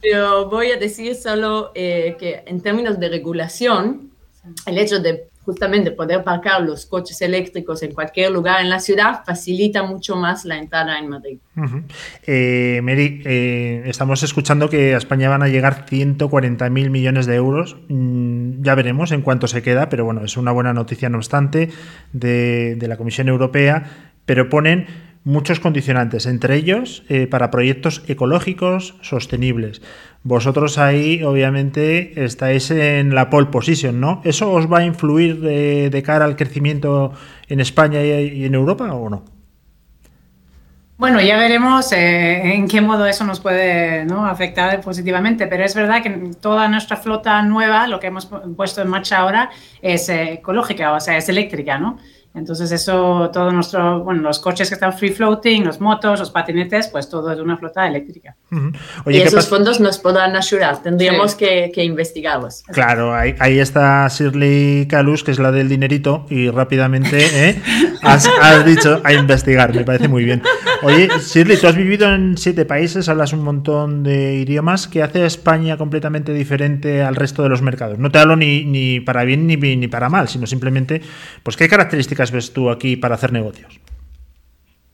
pero 0.01 0.49
voy 0.49 0.71
a 0.73 0.77
decir 0.77 1.15
solo 1.15 1.73
eh, 1.75 2.17
que 2.19 2.43
en 2.47 2.63
términos 2.63 2.99
de 2.99 3.11
regulación, 3.11 4.11
el 4.67 4.79
hecho 4.79 4.99
de 4.99 5.30
justamente 5.45 5.91
poder 5.91 6.23
parcar 6.23 6.63
los 6.63 6.87
coches 6.87 7.21
eléctricos 7.23 7.83
en 7.83 7.93
cualquier 7.93 8.31
lugar 8.31 8.61
en 8.61 8.69
la 8.69 8.79
ciudad 8.79 9.25
facilita 9.25 9.83
mucho 9.83 10.17
más 10.17 10.45
la 10.45 10.59
entrada 10.59 10.99
en 10.99 11.09
Madrid. 11.09 11.39
Eh, 12.27 12.81
Mary, 12.83 13.23
eh, 13.25 13.83
estamos 13.87 14.23
escuchando 14.23 14.69
que 14.69 14.95
a 14.95 14.99
España 14.99 15.29
van 15.29 15.43
a 15.43 15.49
llegar 15.49 15.87
140.000 15.87 16.91
millones 16.91 17.27
de 17.27 17.35
euros. 17.35 17.77
Mm, 17.89 18.63
ya 18.63 18.75
veremos 18.75 19.13
en 19.13 19.23
cuánto 19.23 19.47
se 19.47 19.63
queda, 19.63 19.89
pero 19.89 20.05
bueno, 20.05 20.25
es 20.25 20.37
una 20.37 20.53
buena 20.53 20.73
noticia 20.73 21.09
no 21.09 21.19
obstante 21.19 21.71
de 22.13 22.87
la 22.87 22.97
Comisión 22.97 23.29
Europea, 23.29 24.11
pero 24.27 24.49
ponen 24.49 24.87
muchos 25.25 25.61
condicionantes, 25.61 26.27
entre 26.27 26.57
ellos 26.57 27.03
eh, 27.09 27.27
para 27.27 27.51
proyectos 27.51 28.03
ecológicos 28.09 28.95
sostenibles. 29.03 29.83
Vosotros 30.23 30.79
ahí, 30.79 31.23
obviamente, 31.23 32.25
estáis 32.25 32.71
en 32.71 33.15
la 33.15 33.31
pole 33.31 33.47
position, 33.47 34.01
¿no? 34.01 34.21
¿Eso 34.25 34.53
os 34.53 34.71
va 34.71 34.79
a 34.79 34.85
influir 34.85 35.41
de, 35.41 36.03
cara 36.05 36.25
al 36.25 36.37
crecimiento 36.37 37.13
en 37.49 37.61
España 37.61 38.03
y, 38.03 38.45
en 38.45 38.55
Europa 38.55 38.93
o 38.93 39.09
no? 39.09 39.25
Bueno, 40.99 41.19
ya 41.23 41.39
veremos 41.39 41.91
eh, 41.93 42.53
en 42.53 42.69
qué 42.69 42.83
modo 42.83 43.07
eso 43.07 43.25
nos 43.25 43.41
puede 43.41 44.03
afectar 44.03 44.79
positivamente, 44.83 45.47
pero 45.47 45.65
es 45.65 45.75
verdad 45.75 46.03
que 46.03 46.11
toda 46.39 46.69
nuestra 46.69 46.99
flota 46.99 47.41
nueva, 47.41 47.87
lo 47.87 47.99
que 47.99 48.09
hemos 48.09 48.27
puesto 48.55 48.83
en 48.83 48.89
marcha 48.89 49.17
ahora, 49.17 49.49
es 49.81 50.11
eh, 50.11 50.35
ecológica, 50.35 50.93
o 50.93 51.01
sea, 51.01 51.17
es 51.17 51.31
eléctrica, 51.31 51.79
¿no? 51.79 51.97
Entonces 52.33 52.71
eso, 52.71 53.29
todo 53.33 53.51
nuestro, 53.51 54.05
bueno, 54.05 54.23
los 54.23 54.39
coches 54.39 54.69
que 54.69 54.75
están 54.75 54.93
free 54.93 55.11
floating, 55.11 55.65
los 55.65 55.81
motos, 55.81 56.21
los 56.21 56.31
patinetes, 56.31 56.87
pues 56.87 57.09
todo 57.09 57.33
es 57.33 57.41
una 57.41 57.57
flota 57.57 57.89
eléctrica. 57.89 58.37
y 59.07 59.17
esos 59.17 59.49
fondos 59.49 59.81
nos 59.81 59.99
podrán 59.99 60.37
ayudar, 60.37 60.81
tendríamos 60.81 61.35
que, 61.35 61.73
investigarlos. 61.77 62.63
Claro, 62.69 63.13
ahí, 63.13 63.35
ahí, 63.41 63.59
está 63.59 64.07
Shirley 64.09 64.87
Calus, 64.87 65.25
que 65.25 65.33
es 65.33 65.41
la 65.41 65.51
del 65.51 65.69
dinerito, 65.69 66.27
y 66.31 66.51
rápidamente 66.51 67.49
¿eh? 67.49 67.61
has, 68.03 68.29
dicho 68.65 69.01
a 69.03 69.13
investigar, 69.13 69.75
me 69.75 69.83
parece 69.83 70.07
muy 70.07 70.23
bien. 70.25 70.41
Oye, 70.83 71.09
Shirley, 71.21 71.57
tú 71.57 71.67
has 71.67 71.77
vivido 71.77 72.15
en 72.15 72.39
siete 72.39 72.65
países, 72.65 73.09
hablas 73.09 73.33
un 73.33 73.43
montón 73.43 74.05
de 74.05 74.35
idiomas, 74.37 74.87
¿qué 74.87 75.03
hace 75.03 75.23
a 75.23 75.27
España 75.27 75.77
completamente 75.77 76.33
diferente 76.33 77.03
al 77.03 77.17
resto 77.17 77.43
de 77.43 77.49
los 77.49 77.61
mercados? 77.61 77.99
No 77.99 78.13
te 78.13 78.19
hablo 78.21 78.37
ni, 78.37 78.65
ni 78.65 79.01
para 79.01 79.25
bien 79.25 79.49
ni, 79.49 79.57
ni 79.57 79.89
para 79.89 80.09
mal, 80.09 80.29
sino 80.29 80.47
simplemente, 80.47 81.03
pues 81.43 81.57
qué 81.57 81.69
características 81.69 82.20
ves 82.31 82.53
tú 82.53 82.71
aquí 82.71 82.97
para 82.97 83.15
hacer 83.15 83.33
negocios? 83.33 83.81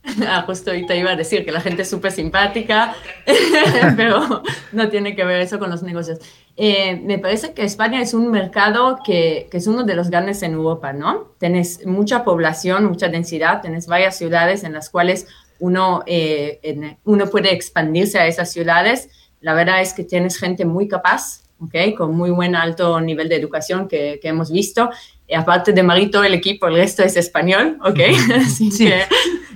Ah, 0.27 0.43
justo 0.47 0.71
ahorita 0.71 0.95
iba 0.95 1.11
a 1.11 1.15
decir 1.15 1.45
que 1.45 1.51
la 1.51 1.61
gente 1.61 1.81
es 1.81 1.89
súper 1.89 2.11
simpática, 2.11 2.95
pero 3.97 4.43
no 4.71 4.89
tiene 4.89 5.15
que 5.15 5.25
ver 5.25 5.41
eso 5.41 5.59
con 5.59 5.69
los 5.69 5.83
negocios. 5.83 6.19
Eh, 6.55 6.95
me 7.03 7.19
parece 7.19 7.53
que 7.53 7.63
España 7.63 8.01
es 8.01 8.13
un 8.13 8.31
mercado 8.31 8.99
que, 9.05 9.47
que, 9.51 9.57
es 9.57 9.67
uno 9.67 9.83
de 9.83 9.95
los 9.95 10.09
grandes 10.09 10.41
en 10.43 10.53
Europa, 10.53 10.93
¿no? 10.93 11.33
Tienes 11.39 11.85
mucha 11.85 12.23
población, 12.23 12.85
mucha 12.85 13.09
densidad, 13.09 13.61
tienes 13.61 13.85
varias 13.87 14.17
ciudades 14.17 14.63
en 14.63 14.73
las 14.73 14.89
cuales 14.89 15.27
uno, 15.59 16.03
eh, 16.05 16.97
uno 17.03 17.27
puede 17.27 17.53
expandirse 17.53 18.19
a 18.19 18.27
esas 18.27 18.51
ciudades. 18.51 19.09
La 19.41 19.53
verdad 19.53 19.81
es 19.81 19.93
que 19.93 20.03
tienes 20.03 20.37
gente 20.37 20.65
muy 20.65 20.87
capaz, 20.87 21.43
¿okay? 21.59 21.93
con 21.93 22.15
muy 22.15 22.31
buen 22.31 22.55
alto 22.55 22.99
nivel 23.01 23.29
de 23.29 23.35
educación 23.35 23.87
que, 23.87 24.19
que 24.21 24.29
hemos 24.29 24.51
visto 24.51 24.89
aparte 25.35 25.73
de 25.73 25.83
Marie, 25.83 26.09
todo 26.09 26.23
el 26.23 26.33
equipo, 26.33 26.67
el 26.67 26.75
resto 26.75 27.03
es 27.03 27.17
español, 27.17 27.77
¿ok? 27.83 27.99
sí. 28.71 28.89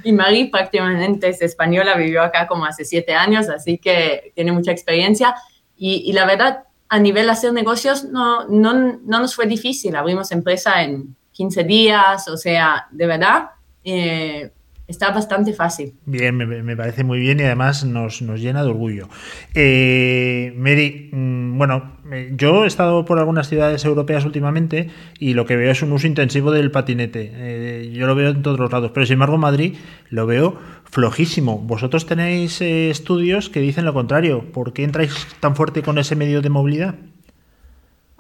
y 0.04 0.12
Marie 0.12 0.50
prácticamente 0.50 1.30
es 1.30 1.42
española, 1.42 1.96
vivió 1.96 2.22
acá 2.22 2.48
como 2.48 2.66
hace 2.66 2.86
siete 2.86 3.14
años, 3.14 3.50
así 3.50 3.78
que 3.78 4.32
tiene 4.36 4.52
mucha 4.52 4.72
experiencia. 4.72 5.36
Y, 5.78 6.04
y 6.06 6.14
la 6.14 6.26
verdad, 6.26 6.64
a 6.90 7.00
nivel 7.00 7.26
de 7.26 7.32
hacer 7.32 7.54
negocios, 7.54 8.04
no, 8.04 8.48
no, 8.50 8.74
no 8.74 9.20
nos 9.20 9.34
fue 9.34 9.46
difícil. 9.48 9.96
Abrimos 9.96 10.32
empresa 10.32 10.84
en 10.84 11.16
15 11.32 11.64
días, 11.64 12.28
o 12.28 12.38
sea, 12.38 12.88
de 12.92 13.08
verdad, 13.08 13.52
eh, 13.84 14.52
está 14.88 15.12
bastante 15.12 15.54
fácil. 15.54 15.96
Bien, 16.06 16.36
me, 16.36 16.76
parece 16.76 17.04
muy 17.04 17.20
bien 17.20 17.40
y 17.40 17.44
además 17.44 17.86
nos, 17.86 18.22
llena 18.22 18.62
de 18.64 18.70
orgullo. 18.70 19.08
Eh, 19.56 20.54
Mary, 20.58 21.10
mm, 21.12 21.58
bueno, 21.58 21.98
yo 22.36 22.64
he 22.64 22.68
estado 22.68 23.06
por 23.06 23.20
algunas 23.20 23.48
ciudades 23.48 23.86
europeas 23.86 24.26
últimamente 24.26 24.90
y 25.20 25.34
lo 25.34 25.46
que 25.46 25.56
veo 25.56 25.72
es 25.72 25.82
un 25.82 25.92
uso 25.92 26.08
intensivo 26.08 26.52
del 26.52 26.72
patinete. 26.72 27.32
Eh, 27.34 27.92
yo 27.94 28.08
lo 28.08 28.16
veo 28.16 28.30
en 28.30 28.42
todos 28.42 28.60
los 28.60 28.72
lados, 28.72 28.92
pero 28.94 29.06
sin 29.06 29.14
embargo 29.14 29.38
Madrid 29.38 29.76
lo 30.10 30.26
veo 30.26 30.58
flojísimo. 30.86 31.60
Vosotros 31.60 32.06
tenéis 32.06 32.62
estudios 32.62 33.50
que 33.50 33.62
dicen 33.62 33.86
lo 33.86 33.94
contrario. 33.94 34.52
¿Por 34.52 34.74
qué 34.74 34.84
entráis 34.84 35.28
tan 35.40 35.56
fuerte 35.56 35.82
con 35.82 35.98
ese 35.98 36.16
medio 36.16 36.42
de 36.42 36.50
movilidad? 36.50 36.96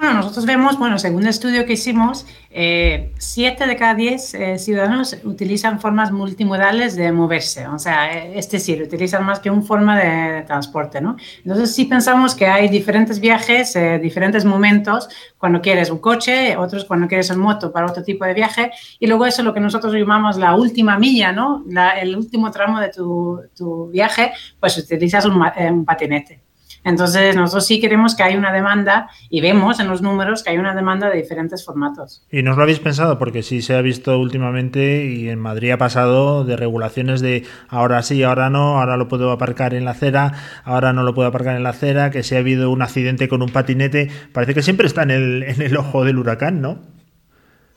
Bueno, 0.01 0.15
nosotros 0.15 0.48
vemos, 0.48 0.79
bueno, 0.79 0.98
según 0.98 1.22
el 1.22 1.29
estudio 1.29 1.63
que 1.67 1.74
hicimos, 1.74 2.25
eh, 2.50 3.13
siete 3.20 3.67
de 3.67 3.75
cada 3.75 3.93
diez 3.93 4.34
eh, 4.34 4.58
ciudadanos 4.58 5.15
utilizan 5.24 5.79
formas 5.79 6.12
multimodales 6.12 6.96
de 6.96 7.12
moverse, 7.12 7.67
o 7.67 7.77
sea, 7.77 8.12
eh, 8.12 8.31
es 8.36 8.50
decir, 8.50 8.81
utilizan 8.81 9.24
más 9.24 9.39
que 9.39 9.51
una 9.51 9.62
forma 9.62 10.00
de, 10.00 10.41
transporte, 10.41 11.01
¿no? 11.01 11.17
Entonces 11.46 11.75
sí 11.75 11.86
pensamos 11.86 12.34
que 12.34 12.48
hay 12.48 12.67
diferentes 12.67 13.20
viajes, 13.20 13.77
diferentes 14.01 14.43
momentos, 14.43 15.08
cuando 15.38 15.62
quieres 15.62 15.91
un 15.91 16.00
coche, 16.00 16.58
otros 16.58 16.86
cuando 16.86 17.08
quieres 17.08 17.29
en 17.29 17.38
moto 17.38 17.72
para 17.72 17.86
otro 17.86 18.01
tipo 18.01 18.25
de 18.25 18.34
viaje, 18.34 18.72
y 19.00 19.05
luego 19.05 19.27
eso 19.27 19.43
es 19.43 19.46
lo 19.46 19.53
que 19.53 19.60
nosotros 19.60 19.93
llamamos 19.93 20.36
la 20.38 20.55
última 20.55 20.98
milla, 20.98 21.31
¿no? 21.31 21.63
el 22.01 22.15
último 22.15 22.50
tramo 22.50 22.79
de 22.79 22.89
tu 22.89 23.89
viaje, 23.91 24.31
pues 24.60 24.79
utilizas 24.79 25.25
un 25.25 25.86
patinete. 25.86 26.41
Entonces, 26.84 27.36
nosotros 27.36 27.66
sí 27.66 27.80
queremos 27.80 28.16
que 28.16 28.24
haya 28.24 28.38
una 28.38 28.52
demanda 28.52 29.10
y 29.30 29.42
vemos 29.42 29.80
en 29.80 29.88
los 29.88 30.02
números 30.02 30.44
que 30.44 30.50
hay 30.50 30.58
una 30.58 30.74
demanda 30.74 31.10
de 31.10 31.18
diferentes 31.18 31.64
formatos. 31.64 32.26
¿Y 32.32 32.42
no 32.42 32.52
os 32.52 32.58
lo 32.58 32.64
habéis 32.64 32.80
pensado? 32.80 33.20
Porque 33.20 33.44
sí 33.44 33.62
se 33.62 33.76
ha 33.76 33.82
visto 33.82 34.18
últimamente 34.18 35.06
y 35.06 35.30
en 35.30 35.40
Madrid 35.40 35.72
ha 35.72 35.78
pasado 35.78 36.44
de 36.44 36.56
regulaciones 36.56 37.22
de 37.22 37.46
ahora 37.70 38.02
sí, 38.02 38.24
ahora 38.24 38.50
no, 38.50 38.80
ahora 38.80 38.98
lo 38.98 39.08
puedo 39.08 39.32
aparcar 39.32 39.74
en 39.74 39.86
la 39.86 39.92
acera, 39.92 40.34
ahora 40.64 40.94
no 40.94 41.04
lo 41.04 41.14
puedo 41.14 41.28
aparcar 41.28 41.56
en 41.56 41.64
la 41.64 41.70
acera, 41.70 42.10
que 42.10 42.24
si 42.24 42.36
ha 42.36 42.40
habido 42.40 42.72
un 42.72 42.82
accidente 42.82 43.28
con 43.28 43.42
un 43.42 43.50
patinete, 43.50 44.10
parece 44.34 44.54
que 44.54 44.64
siempre 44.64 44.88
está 44.88 45.04
en 45.04 45.12
el, 45.12 45.44
en 45.44 45.62
el 45.62 45.78
ojo 45.78 46.04
del 46.04 46.18
huracán, 46.18 46.62
¿no? 46.62 46.80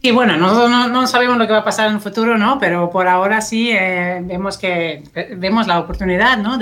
Y 0.05 0.11
bueno, 0.11 0.37
nosotros 0.37 0.69
no, 0.91 1.07
sabemos 1.07 1.39
lo 1.39 1.47
que 1.47 1.55
va 1.55 1.61
a 1.61 1.65
pasar 1.65 1.89
en 1.89 1.95
el 1.95 2.01
futuro, 2.03 2.37
¿no? 2.37 2.59
Pero 2.59 2.91
por 2.91 3.09
ahora 3.09 3.41
sí 3.41 3.71
eh, 3.71 4.21
vemos 4.23 4.59
que 4.59 5.03
vemos 5.39 5.67
la 5.67 5.81
oportunidad, 5.81 6.37
¿no? 6.37 6.59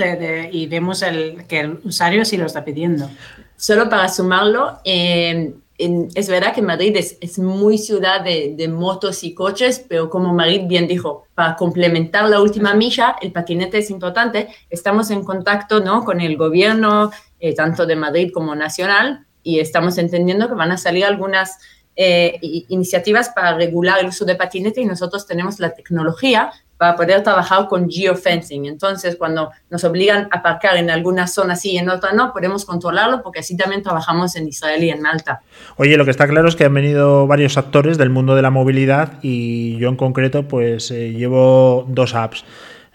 Y 0.49 0.67
vemos 0.67 1.01
el, 1.01 1.43
que 1.45 1.59
el 1.59 1.81
usuario 1.83 2.23
sí 2.23 2.37
lo 2.37 2.45
está 2.45 2.63
pidiendo. 2.63 3.09
Solo 3.57 3.89
para 3.89 4.07
sumarlo, 4.07 4.79
eh, 4.85 5.55
es 5.77 6.29
verdad 6.29 6.53
que 6.53 6.61
Madrid 6.61 6.95
es, 6.95 7.37
muy 7.37 7.77
ciudad 7.77 8.21
de, 8.21 8.53
de, 8.55 8.69
motos 8.69 9.25
y 9.25 9.33
coches, 9.33 9.85
pero 9.89 10.09
como 10.09 10.33
Madrid 10.33 10.61
bien 10.65 10.87
dijo, 10.87 11.25
para 11.35 11.57
complementar 11.57 12.29
la 12.29 12.39
última 12.39 12.73
milla, 12.73 13.17
el 13.21 13.33
patinete 13.33 13.79
es 13.79 13.89
importante. 13.89 14.47
Estamos 14.69 15.11
en 15.11 15.21
contacto, 15.25 15.81
¿no? 15.81 16.05
Con 16.05 16.21
el 16.21 16.37
gobierno, 16.37 17.11
eh, 17.41 17.53
tanto 17.53 17.85
de 17.85 17.97
Madrid 17.97 18.31
como 18.33 18.55
nacional, 18.55 19.25
y 19.43 19.59
estamos 19.59 19.97
entendiendo 19.97 20.47
que 20.47 20.55
van 20.55 20.71
a 20.71 20.77
salir 20.77 21.03
algunas 21.03 21.57
eh, 21.95 22.39
iniciativas 22.41 23.29
para 23.29 23.55
regular 23.55 23.99
el 23.99 24.07
uso 24.07 24.25
de 24.25 24.35
patinete 24.35 24.81
y 24.81 24.85
nosotros 24.85 25.27
tenemos 25.27 25.59
la 25.59 25.73
tecnología 25.73 26.51
para 26.77 26.95
poder 26.95 27.23
trabajar 27.23 27.67
con 27.67 27.89
geofencing. 27.89 28.65
Entonces, 28.65 29.15
cuando 29.15 29.51
nos 29.69 29.83
obligan 29.83 30.27
a 30.31 30.39
aparcar 30.39 30.75
en 30.75 30.89
alguna 30.89 31.27
zona 31.27 31.55
sí 31.55 31.71
y 31.71 31.77
en 31.77 31.89
otra 31.89 32.11
no, 32.13 32.33
podemos 32.33 32.65
controlarlo 32.65 33.21
porque 33.21 33.39
así 33.39 33.55
también 33.55 33.83
trabajamos 33.83 34.35
en 34.35 34.47
Israel 34.47 34.83
y 34.83 34.89
en 34.89 35.01
Malta. 35.01 35.41
Oye, 35.77 35.95
lo 35.95 36.03
que 36.03 36.11
está 36.11 36.27
claro 36.27 36.49
es 36.49 36.55
que 36.55 36.65
han 36.65 36.73
venido 36.73 37.27
varios 37.27 37.57
actores 37.57 37.97
del 37.97 38.09
mundo 38.09 38.35
de 38.35 38.41
la 38.41 38.49
movilidad 38.49 39.13
y 39.21 39.77
yo 39.77 39.87
en 39.87 39.95
concreto 39.95 40.47
pues 40.47 40.91
eh, 40.91 41.13
llevo 41.13 41.85
dos 41.87 42.15
apps. 42.15 42.43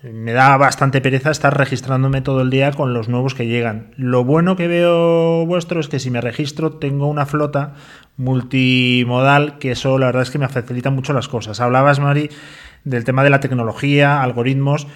Me 0.03 0.33
da 0.33 0.57
bastante 0.57 1.01
pereza 1.01 1.33
estar 1.33 1.59
registrándome 1.59 2.21
todo 2.21 2.43
el 2.43 2.51
día 2.51 2.71
con 2.71 2.95
los 2.95 3.09
nuevos 3.09 3.35
que 3.35 3.47
llegan. 3.47 3.91
Lo 3.97 4.25
bueno 4.25 4.55
que 4.55 4.69
veo 4.69 5.45
vuestro 5.45 5.81
es 5.81 5.89
que 5.89 5.99
si 5.99 6.09
me 6.11 6.21
registro 6.21 6.75
tengo 6.75 7.09
una 7.09 7.27
flota 7.27 7.75
multimodal, 8.17 9.59
que 9.59 9.73
eso 9.73 9.99
la 9.99 10.07
verdad 10.07 10.23
es 10.23 10.31
que 10.31 10.39
me 10.39 10.49
facilita 10.49 10.91
mucho 10.91 11.13
las 11.13 11.27
cosas. 11.27 11.61
Hablabas, 11.61 11.99
Mari, 11.99 12.31
del 12.85 13.03
tema 13.03 13.25
de 13.25 13.31
la 13.31 13.41
tecnología, 13.41 14.23
algoritmos. 14.23 14.87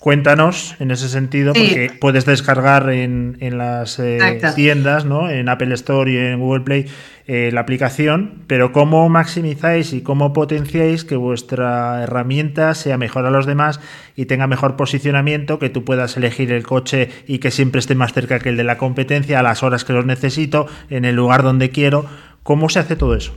Cuéntanos 0.00 0.74
en 0.80 0.90
ese 0.90 1.10
sentido, 1.10 1.52
porque 1.52 1.90
puedes 2.00 2.24
descargar 2.24 2.88
en, 2.90 3.36
las 3.58 3.98
eh, 3.98 4.40
tiendas, 4.54 5.04
¿no? 5.04 5.28
en 5.28 5.50
Apple 5.50 5.74
Store 5.74 6.10
y 6.10 6.16
en 6.16 6.40
Google 6.40 6.64
Play, 6.64 6.86
eh, 7.28 7.50
la 7.52 7.60
aplicación, 7.62 8.44
pero 8.46 8.70
cómo 8.70 9.08
maximizáis 9.08 9.92
y 9.92 10.00
cómo 10.00 10.32
potenciáis 10.32 11.04
que 11.04 11.16
vuestra 11.16 12.02
herramienta 12.04 12.74
sea 12.74 12.98
mejor 12.98 13.26
a 13.26 13.30
los 13.30 13.46
demás 13.46 13.80
y 14.14 14.26
tenga 14.26 14.46
mejor 14.46 14.76
posicionamiento, 14.76 15.58
que 15.58 15.68
tú 15.68 15.84
puedas 15.84 16.16
elegir 16.16 16.52
el 16.52 16.62
coche 16.62 17.10
y 17.26 17.38
que 17.38 17.50
siempre 17.50 17.80
esté 17.80 17.94
más 17.96 18.12
cerca 18.12 18.38
que 18.38 18.50
el 18.50 18.56
de 18.56 18.64
la 18.64 18.78
competencia, 18.78 19.40
a 19.40 19.42
las 19.42 19.62
horas 19.62 19.84
que 19.84 19.92
los 19.92 20.06
necesito, 20.06 20.66
en 20.88 21.04
el 21.04 21.16
lugar 21.16 21.42
donde 21.42 21.70
quiero. 21.70 22.06
¿Cómo 22.42 22.68
se 22.68 22.78
hace 22.78 22.94
todo 22.94 23.16
eso? 23.16 23.34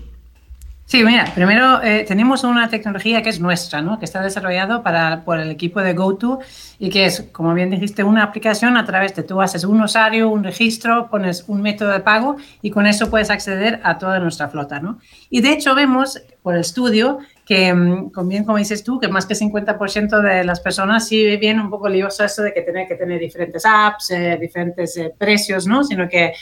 Sí, 0.90 1.04
mira, 1.04 1.32
primero 1.36 1.84
eh, 1.84 2.04
tenemos 2.04 2.44
una 2.44 2.68
tecnología 2.68 3.22
que 3.22 3.30
es 3.30 3.40
nuestra, 3.40 3.80
¿no? 3.80 4.00
que 4.00 4.06
está 4.06 4.24
desarrollado 4.24 4.82
para, 4.82 5.24
por 5.24 5.40
el 5.40 5.52
equipo 5.52 5.82
de 5.82 5.94
GoTo 5.94 6.40
y 6.80 6.90
que 6.90 7.06
es, 7.06 7.30
como 7.32 7.54
bien 7.54 7.70
dijiste, 7.70 8.04
una 8.04 8.24
aplicación 8.24 8.76
a 8.76 8.86
través 8.86 9.16
de 9.16 9.22
tú 9.22 9.40
haces 9.40 9.66
un 9.66 9.80
usuario, 9.84 10.30
un 10.30 10.44
registro, 10.44 11.08
pones 11.12 11.46
un 11.48 11.62
método 11.62 11.92
de 11.92 12.00
pago 12.00 12.38
y 12.64 12.72
con 12.72 12.88
eso 12.88 13.08
puedes 13.08 13.30
acceder 13.30 13.80
a 13.84 14.00
toda 14.00 14.20
nuestra 14.20 14.50
flota. 14.50 14.80
¿no? 14.80 14.98
Y 15.30 15.42
de 15.42 15.52
hecho 15.52 15.76
vemos 15.76 16.20
por 16.42 16.56
el 16.56 16.62
estudio 16.62 17.20
que, 17.46 17.72
mm, 17.72 18.12
bien 18.28 18.44
como 18.44 18.58
dices 18.58 18.84
tú, 18.84 19.00
que 19.00 19.10
más 19.10 19.28
que 19.28 19.36
50% 19.36 20.20
de 20.24 20.44
las 20.44 20.60
personas 20.60 21.08
sí 21.08 21.38
viene 21.38 21.62
un 21.62 21.70
poco 21.70 21.88
lioso 21.88 22.24
eso 22.24 22.42
de 22.42 22.52
que 22.52 22.64
tener 22.64 22.88
que 22.88 22.96
tener 22.96 23.20
diferentes 23.20 23.64
apps, 23.64 24.10
eh, 24.10 24.40
diferentes 24.42 24.98
eh, 24.98 25.14
precios, 25.16 25.68
¿no? 25.68 25.84
Sino 25.84 26.10
que 26.10 26.34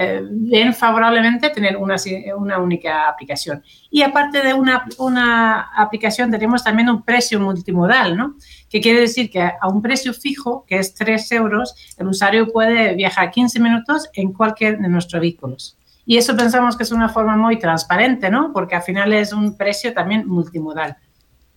eh, 0.00 0.22
ven 0.30 0.72
favorablemente 0.74 1.50
tener 1.50 1.76
una, 1.76 1.96
una, 2.36 2.58
única 2.60 3.08
aplicación. 3.08 3.64
Y 3.90 4.02
aparte 4.02 4.44
de 4.44 4.54
una, 4.54 4.86
una, 4.98 5.72
aplicación, 5.74 6.30
tenemos 6.30 6.62
también 6.62 6.88
un 6.88 7.02
precio 7.02 7.40
multimodal, 7.40 8.16
¿no? 8.16 8.36
Que 8.70 8.80
quiere 8.80 9.00
decir 9.00 9.28
que 9.28 9.40
a 9.40 9.66
un 9.66 9.82
precio 9.82 10.14
fijo, 10.14 10.64
que 10.68 10.78
es 10.78 10.94
3 10.94 11.32
euros, 11.32 11.74
el 11.98 12.06
usuario 12.06 12.46
puede 12.46 12.94
viajar 12.94 13.32
15 13.32 13.58
minutos 13.58 14.08
en 14.12 14.32
cualquier 14.32 14.78
de 14.78 14.88
nuestros 14.88 15.20
vehículos. 15.20 15.76
Y 16.06 16.16
eso 16.16 16.36
pensamos 16.36 16.76
que 16.76 16.84
es 16.84 16.92
una 16.92 17.08
forma 17.08 17.36
muy 17.36 17.58
transparente, 17.58 18.30
¿no? 18.30 18.52
Porque 18.52 18.76
al 18.76 18.82
final 18.82 19.12
es 19.12 19.32
un 19.32 19.56
precio 19.56 19.92
también 19.92 20.28
multimodal. 20.28 20.96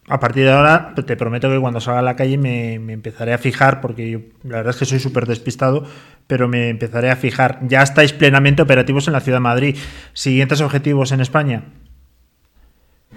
A 0.08 0.20
partir 0.20 0.46
de 0.46 0.52
ahora, 0.52 0.94
te 0.96 1.16
prometo 1.16 1.50
que 1.50 1.60
cuando 1.60 1.80
salga 1.80 2.00
a 2.00 2.04
la 2.04 2.16
calle 2.16 2.38
me, 2.38 2.74
empezaré 2.74 3.34
a 3.34 3.38
fijar, 3.38 3.82
porque 3.82 4.10
yo 4.10 4.20
la 4.44 4.58
verdad 4.58 4.72
es 4.72 4.78
que 4.78 4.86
soy 4.86 5.00
súper 5.00 5.28
despistado, 5.28 5.86
pero 6.28 6.48
me 6.48 6.70
empezaré 6.70 7.12
a 7.12 7.16
fijar. 7.16 7.60
Ya 7.68 7.82
estáis 7.82 8.12
plenamente 8.12 8.62
operativos 8.62 9.08
en 9.08 9.14
la 9.14 9.22
Ciudad 9.22 9.38
de 9.38 9.42
Madrid. 9.42 9.78
¿Siguientes 10.14 10.60
objetivos 10.62 11.12
en 11.12 11.22
España? 11.22 11.64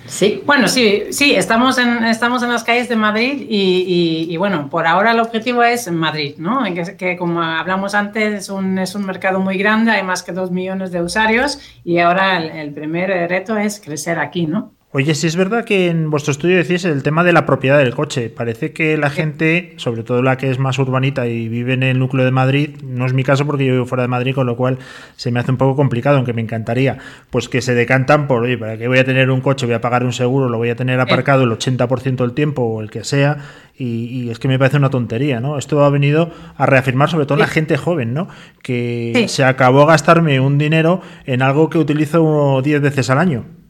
Sí, 0.06 0.42
bueno, 0.44 0.68
sí, 0.68 1.04
sí, 1.10 1.34
estamos 1.34 1.78
en, 1.78 2.04
estamos 2.04 2.42
en 2.42 2.50
las 2.50 2.62
calles 2.62 2.88
de 2.88 2.96
Madrid 2.96 3.46
y, 3.48 4.36
bueno, 4.36 4.68
por 4.68 4.86
ahora 4.86 5.12
el 5.12 5.20
objetivo 5.20 5.62
es 5.62 5.90
Madrid, 5.90 6.34
¿no? 6.36 6.62
Que, 6.98 7.16
como 7.16 7.40
hablamos 7.40 7.94
antes 7.94 8.34
es 8.34 8.48
un, 8.50 8.78
es 8.78 8.94
un 8.94 9.06
mercado 9.06 9.40
muy 9.40 9.56
grande, 9.56 9.92
hay 9.92 10.02
más 10.02 10.22
que 10.22 10.32
dos 10.32 10.50
millones 10.50 10.92
de 10.92 11.00
usuarios 11.00 11.58
y 11.84 11.98
ahora 12.00 12.36
el 12.38 12.74
primer 12.74 13.08
reto 13.30 13.56
es 13.56 13.80
crecer 13.80 14.18
aquí, 14.18 14.46
¿no? 14.46 14.72
Oye, 14.96 15.16
si 15.16 15.26
es 15.26 15.34
verdad 15.34 15.64
que 15.64 15.88
en 15.88 16.08
vuestro 16.08 16.30
estudio 16.30 16.56
decís 16.56 16.84
el 16.84 17.02
tema 17.02 17.24
de 17.24 17.32
la 17.32 17.46
propiedad 17.46 17.78
del 17.78 17.96
coche. 17.96 18.30
Parece 18.30 18.72
que 18.72 18.96
la 18.96 19.10
gente, 19.10 19.74
sobre 19.76 20.04
todo 20.04 20.22
la 20.22 20.36
que 20.36 20.52
es 20.52 20.60
más 20.60 20.78
urbanita 20.78 21.26
y 21.26 21.48
vive 21.48 21.72
en 21.72 21.82
el 21.82 21.98
núcleo 21.98 22.24
de 22.24 22.30
Madrid, 22.30 22.76
no 22.84 23.04
es 23.04 23.12
mi 23.12 23.24
caso 23.24 23.44
porque 23.44 23.66
yo 23.66 23.72
vivo 23.72 23.86
fuera 23.86 24.02
de 24.02 24.08
Madrid, 24.08 24.36
con 24.36 24.46
lo 24.46 24.56
cual 24.56 24.78
se 25.16 25.32
me 25.32 25.40
hace 25.40 25.50
un 25.50 25.56
poco 25.56 25.74
complicado, 25.74 26.18
aunque 26.18 26.32
me 26.32 26.42
encantaría, 26.42 26.98
pues 27.30 27.48
que 27.48 27.60
se 27.60 27.74
decantan 27.74 28.28
por, 28.28 28.44
oye, 28.44 28.56
¿para 28.56 28.78
qué 28.78 28.86
voy 28.86 28.98
a 28.98 29.04
tener 29.04 29.32
un 29.32 29.40
coche? 29.40 29.66
Voy 29.66 29.74
a 29.74 29.80
pagar 29.80 30.04
un 30.04 30.12
seguro, 30.12 30.48
lo 30.48 30.58
voy 30.58 30.70
a 30.70 30.76
tener 30.76 31.00
aparcado 31.00 31.42
el 31.42 31.50
80% 31.50 32.18
del 32.18 32.32
tiempo 32.32 32.62
o 32.62 32.80
el 32.80 32.88
que 32.88 33.02
sea, 33.02 33.38
y, 33.76 34.30
es 34.30 34.38
que 34.38 34.46
me 34.46 34.60
parece 34.60 34.76
una 34.76 34.90
tontería, 34.90 35.40
¿no? 35.40 35.58
Esto 35.58 35.84
ha 35.84 35.90
venido 35.90 36.30
a 36.56 36.66
reafirmar 36.66 37.10
sobre 37.10 37.26
todo 37.26 37.36
la 37.36 37.48
gente 37.48 37.76
joven, 37.76 38.14
¿no? 38.14 38.28
Que 38.62 39.24
se 39.26 39.42
acabó 39.42 39.86
gastarme 39.86 40.38
un 40.38 40.56
dinero 40.56 41.00
en 41.26 41.42
algo 41.42 41.68
que 41.68 41.78
utilizo 41.78 42.62
10 42.62 42.80
veces 42.80 43.10
al 43.10 43.18
año. 43.18 43.63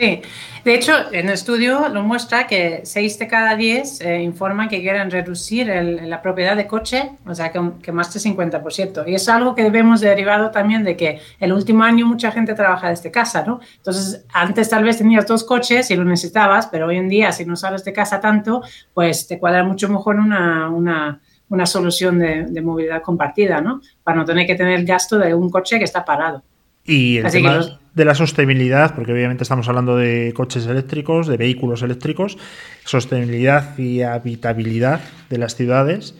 Sí, 0.00 0.22
de 0.64 0.74
hecho, 0.74 0.94
en 1.12 1.26
el 1.26 1.34
estudio 1.34 1.90
lo 1.90 2.02
muestra 2.02 2.46
que 2.46 2.80
6 2.84 3.18
de 3.18 3.28
cada 3.28 3.54
10 3.54 4.00
eh, 4.00 4.22
informan 4.22 4.70
que 4.70 4.80
quieren 4.80 5.10
reducir 5.10 5.66
la 5.66 6.22
propiedad 6.22 6.56
de 6.56 6.66
coche, 6.66 7.18
o 7.26 7.34
sea, 7.34 7.52
que, 7.52 7.92
más 7.92 8.10
del 8.14 8.22
50%. 8.22 9.04
Y 9.06 9.14
es 9.14 9.28
algo 9.28 9.54
que 9.54 9.68
vemos 9.68 10.00
derivado 10.00 10.50
también 10.50 10.84
de 10.84 10.96
que 10.96 11.20
el 11.38 11.52
último 11.52 11.82
año 11.82 12.06
mucha 12.06 12.32
gente 12.32 12.54
trabaja 12.54 12.88
desde 12.88 13.10
casa, 13.10 13.44
¿no? 13.46 13.60
Entonces, 13.76 14.24
antes 14.32 14.70
tal 14.70 14.84
vez 14.84 14.96
tenías 14.96 15.26
dos 15.26 15.44
coches 15.44 15.90
y 15.90 15.96
lo 15.96 16.04
necesitabas, 16.06 16.68
pero 16.68 16.86
hoy 16.86 16.96
en 16.96 17.10
día, 17.10 17.30
si 17.30 17.44
no 17.44 17.54
sales 17.54 17.84
de 17.84 17.92
casa 17.92 18.20
tanto, 18.20 18.62
pues 18.94 19.26
te 19.26 19.38
cuadra 19.38 19.64
mucho 19.64 19.90
mejor 19.90 20.16
una, 20.16 20.70
una, 20.70 21.20
una 21.50 21.66
solución 21.66 22.18
de, 22.18 22.46
de 22.46 22.62
movilidad 22.62 23.02
compartida, 23.02 23.60
¿no? 23.60 23.82
Para 24.02 24.16
no 24.16 24.24
tener 24.24 24.46
que 24.46 24.54
tener 24.54 24.78
el 24.78 24.86
gasto 24.86 25.18
de 25.18 25.34
un 25.34 25.50
coche 25.50 25.76
que 25.76 25.84
está 25.84 26.06
parado. 26.06 26.42
Y 26.84 27.18
el 27.18 27.26
Así 27.26 27.38
tema 27.38 27.56
los- 27.56 27.78
de 27.94 28.04
la 28.04 28.14
sostenibilidad, 28.14 28.94
porque 28.94 29.12
obviamente 29.12 29.42
estamos 29.42 29.68
hablando 29.68 29.96
de 29.96 30.32
coches 30.34 30.66
eléctricos, 30.66 31.26
de 31.26 31.36
vehículos 31.36 31.82
eléctricos, 31.82 32.38
sostenibilidad 32.84 33.76
y 33.78 34.02
habitabilidad 34.02 35.00
de 35.28 35.38
las 35.38 35.54
ciudades. 35.56 36.14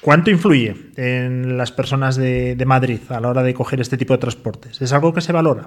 ¿Cuánto 0.00 0.30
influye 0.30 0.76
en 0.96 1.56
las 1.58 1.72
personas 1.72 2.16
de, 2.16 2.54
de 2.54 2.64
Madrid 2.66 3.00
a 3.08 3.20
la 3.20 3.28
hora 3.28 3.42
de 3.42 3.54
coger 3.54 3.80
este 3.80 3.96
tipo 3.96 4.12
de 4.14 4.18
transportes? 4.18 4.80
¿Es 4.80 4.92
algo 4.92 5.12
que 5.12 5.20
se 5.20 5.32
valora? 5.32 5.64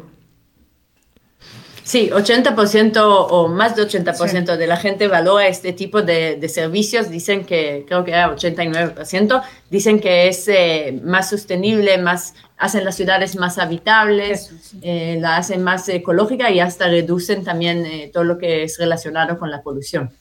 Sí, 1.89 2.11
80% 2.11 3.01
o 3.03 3.47
más 3.47 3.75
de 3.75 3.81
80% 3.81 4.57
de 4.57 4.67
la 4.67 4.77
gente 4.77 5.07
valora 5.07 5.47
este 5.47 5.73
tipo 5.73 6.03
de, 6.03 6.35
de 6.35 6.47
servicios. 6.47 7.09
Dicen 7.09 7.45
que, 7.45 7.83
creo 7.87 8.03
que 8.03 8.11
era 8.11 8.31
89%, 8.31 9.41
dicen 9.71 9.99
que 9.99 10.27
es 10.27 10.47
eh, 10.49 11.01
más 11.03 11.31
sostenible, 11.31 11.97
más, 11.97 12.35
hacen 12.57 12.85
las 12.85 12.95
ciudades 12.95 13.35
más 13.37 13.57
habitables, 13.57 14.51
Eso, 14.51 14.55
sí. 14.61 14.79
eh, 14.83 15.17
la 15.19 15.37
hacen 15.37 15.63
más 15.63 15.89
ecológica 15.89 16.51
y 16.51 16.59
hasta 16.59 16.87
reducen 16.89 17.43
también 17.43 17.83
eh, 17.87 18.11
todo 18.13 18.23
lo 18.23 18.37
que 18.37 18.65
es 18.65 18.77
relacionado 18.77 19.39
con 19.39 19.49
la 19.49 19.63
polución. 19.63 20.11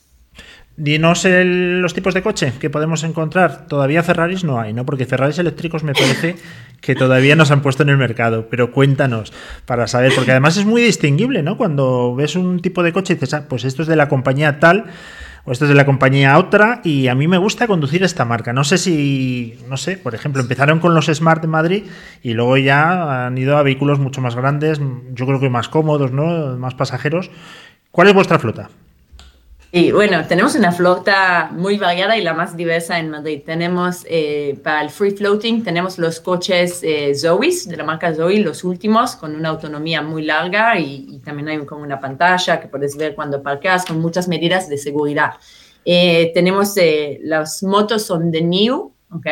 Dinos 0.81 1.25
el- 1.25 1.81
los 1.83 1.93
tipos 1.93 2.15
de 2.15 2.23
coche 2.23 2.53
que 2.61 2.71
podemos 2.71 3.03
encontrar. 3.03 3.67
Todavía 3.67 4.05
Ferraris 4.05 4.45
no 4.45 4.61
hay, 4.61 4.73
¿no? 4.73 4.87
Porque 4.87 5.07
Ferraris 5.07 5.37
eléctricos 5.39 5.83
me 5.83 5.93
parece 5.93 6.37
que 6.81 6.95
todavía 6.95 7.35
no 7.35 7.45
se 7.45 7.53
han 7.53 7.63
puesto 7.63 7.83
en 7.83 7.89
el 7.89 7.97
mercado. 7.99 8.47
Pero 8.49 8.71
cuéntanos 8.71 9.33
para 9.67 9.89
saber, 9.89 10.13
porque 10.15 10.31
además 10.31 10.57
es 10.57 10.65
muy 10.67 10.81
distinguible, 10.81 11.43
¿no? 11.43 11.57
Cuando 11.57 12.15
ves 12.15 12.37
un 12.37 12.61
tipo 12.61 12.85
de 12.85 12.93
coche 12.93 13.15
y 13.15 13.17
dices, 13.17 13.35
ah, 13.35 13.47
pues 13.49 13.65
esto 13.65 13.83
es 13.83 13.89
de 13.89 13.97
la 13.97 14.09
compañía 14.09 14.61
tal 14.61 14.85
o 15.45 15.51
esto 15.51 15.65
es 15.65 15.69
de 15.71 15.75
la 15.75 15.85
compañía 15.85 16.39
otra 16.39 16.81
y 16.85 17.09
a 17.09 17.15
mí 17.17 17.27
me 17.27 17.39
gusta 17.39 17.67
conducir 17.67 18.05
esta 18.05 18.25
marca. 18.25 18.53
No 18.53 18.63
sé 18.63 18.79
si, 18.79 19.59
no 19.69 19.77
sé, 19.77 19.97
por 19.97 20.15
ejemplo, 20.15 20.41
empezaron 20.43 20.79
con 20.79 20.95
los 20.95 21.07
Smart 21.07 21.43
de 21.43 21.49
Madrid 21.49 21.83
y 22.23 22.35
luego 22.35 22.57
ya 22.57 23.27
han 23.27 23.37
ido 23.37 23.57
a 23.57 23.65
vehículos 23.65 23.99
mucho 23.99 24.21
más 24.21 24.37
grandes, 24.37 24.79
yo 25.13 25.27
creo 25.27 25.41
que 25.41 25.51
más 25.51 25.69
cómodos, 25.69 26.13
¿no? 26.13 26.57
Más 26.57 26.75
pasajeros. 26.75 27.31
¿Cuál 27.91 28.09
es 28.09 28.15
vuestra 28.15 28.39
flota? 28.39 28.69
Y 29.71 29.93
bueno, 29.93 30.27
tenemos 30.27 30.55
una 30.55 30.73
flota 30.73 31.51
muy 31.53 31.77
variada 31.77 32.17
y 32.17 32.23
la 32.23 32.33
más 32.33 32.57
diversa 32.57 32.99
en 32.99 33.11
Madrid. 33.11 33.43
Tenemos 33.45 34.07
eh, 34.09 34.59
para 34.63 34.81
el 34.81 34.89
free 34.89 35.11
floating, 35.11 35.63
tenemos 35.63 35.99
los 35.99 36.21
coches 36.21 36.83
eh, 36.83 37.13
de 37.13 37.77
la 37.77 37.85
marca 37.85 38.15
Zoe, 38.15 38.41
los 38.41 38.65
últimos, 38.65 39.15
con 39.15 39.35
una 39.37 39.51
autonomía 39.51 40.01
muy 40.01 40.23
larga 40.23 40.79
y, 40.79 41.07
y 41.11 41.19
también 41.19 41.49
hay 41.49 41.67
como 41.67 41.83
una 41.83 42.01
pantalla 42.01 42.61
que 42.61 42.69
puedes 42.69 42.97
ver 42.97 43.15
cuando 43.15 43.43
parqueas 43.43 43.85
con 43.85 44.01
muchas 44.01 44.27
medidas 44.27 44.71
de 44.71 44.79
seguridad. 44.79 45.33
Eh, 45.85 46.33
tenemos 46.35 46.77
eh, 46.77 47.19
las 47.23 47.63
motos 47.63 48.05
son 48.05 48.31
de 48.31 48.43
New, 48.43 48.93
¿ok? 49.11 49.27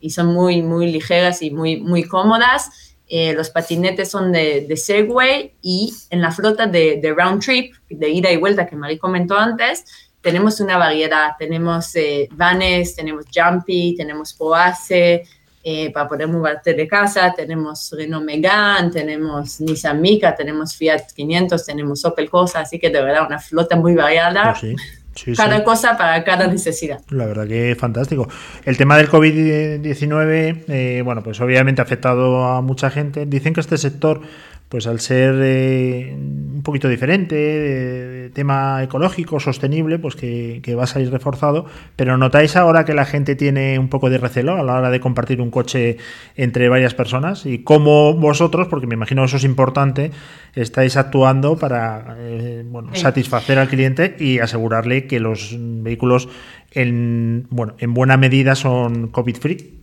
Y 0.00 0.10
son 0.10 0.28
muy, 0.28 0.62
muy 0.62 0.90
ligeras 0.90 1.42
y 1.42 1.50
muy, 1.50 1.78
muy 1.78 2.04
cómodas. 2.04 2.96
Eh, 3.08 3.32
los 3.32 3.48
patinetes 3.50 4.10
son 4.10 4.32
de, 4.32 4.76
Segway 4.76 5.54
y 5.62 5.94
en 6.10 6.20
la 6.20 6.30
flota 6.30 6.66
de, 6.66 7.14
Round 7.16 7.42
Trip, 7.42 7.74
de 7.88 8.10
ida 8.10 8.30
y 8.30 8.36
vuelta 8.36 8.66
que 8.66 8.76
Marie 8.76 8.98
comentó 8.98 9.36
antes, 9.36 9.84
tenemos 10.20 10.60
una 10.60 10.76
variedad. 10.76 11.30
Tenemos 11.38 11.94
eh, 11.96 12.28
vanes, 12.32 12.94
tenemos 12.94 13.24
Jumpy, 13.34 13.94
tenemos 13.96 14.34
Poace, 14.34 15.24
eh, 15.64 15.90
para 15.92 16.08
poder 16.08 16.28
moverte 16.28 16.72
de 16.72 16.86
casa, 16.86 17.34
tenemos 17.36 17.92
Renault 17.92 18.24
Megane, 18.24 18.90
tenemos 18.90 19.60
Nissan 19.60 20.00
Mica, 20.00 20.34
tenemos 20.34 20.74
Fiat 20.74 21.12
500, 21.14 21.66
tenemos 21.66 22.04
Opel 22.04 22.30
Corsa, 22.30 22.60
así 22.60 22.78
que 22.78 22.90
de 22.90 23.02
verdad 23.02 23.26
una 23.26 23.38
flota 23.38 23.76
muy 23.76 23.94
variada, 23.94 24.56
Pues 24.58 24.60
sí, 24.60 24.76
sí, 25.24 25.34
cada 25.34 25.58
sí. 25.58 25.64
cosa 25.64 25.96
para 25.96 26.22
cada 26.24 26.46
necesidad. 26.46 27.00
La 27.10 27.26
verdad 27.26 27.46
que 27.46 27.74
fantástico. 27.76 28.28
El 28.64 28.76
tema 28.76 28.96
del 28.96 29.08
COVID-19, 29.08 30.64
eh, 30.68 31.02
bueno, 31.04 31.22
pues 31.22 31.40
obviamente 31.40 31.80
ha 31.80 31.84
afectado 31.84 32.44
a 32.44 32.60
mucha 32.60 32.90
gente. 32.90 33.26
Dicen 33.26 33.54
que 33.54 33.60
este 33.60 33.78
sector, 33.78 34.20
pues 34.68 34.86
al 34.86 35.00
ser 35.00 35.34
eh, 35.38 36.14
un 36.14 36.62
poquito 36.62 36.88
diferente, 36.88 37.34
de, 37.34 38.30
tema 38.30 38.82
ecológico, 38.82 39.40
sostenible, 39.40 39.98
pues 39.98 40.14
que, 40.14 40.60
que 40.62 40.74
va 40.74 40.84
a 40.84 40.86
salir 40.86 41.10
reforzado. 41.10 41.64
Pero 41.96 42.18
¿notáis 42.18 42.56
ahora 42.56 42.84
que 42.84 42.92
la 42.92 43.06
gente 43.06 43.34
tiene 43.34 43.78
un 43.78 43.88
poco 43.88 44.10
de 44.10 44.18
recelo 44.18 44.56
a 44.56 44.62
la 44.62 44.74
hora 44.74 44.90
de 44.90 45.00
compartir 45.00 45.40
un 45.40 45.50
coche 45.50 45.96
entre 46.36 46.68
varias 46.68 46.94
personas? 46.94 47.46
Y 47.46 47.60
cómo 47.60 48.12
vosotros, 48.14 48.68
porque 48.68 48.86
me 48.86 48.94
imagino 48.94 49.24
eso 49.24 49.38
es 49.38 49.44
importante, 49.44 50.10
estáis 50.54 50.96
actuando 50.96 51.56
para 51.56 52.16
eh, 52.18 52.62
bueno, 52.66 52.90
Sí. 52.92 53.00
satisfacer 53.00 53.58
al 53.58 53.68
cliente 53.68 54.16
y 54.18 54.38
asegurarle 54.40 55.06
que 55.06 55.20
los 55.20 55.56
vehículos 55.58 56.28
en, 56.72 57.46
bueno, 57.50 57.74
en 57.78 57.94
buena 57.94 58.16
medida 58.18 58.54
son 58.54 59.08
COVID-free. 59.08 59.77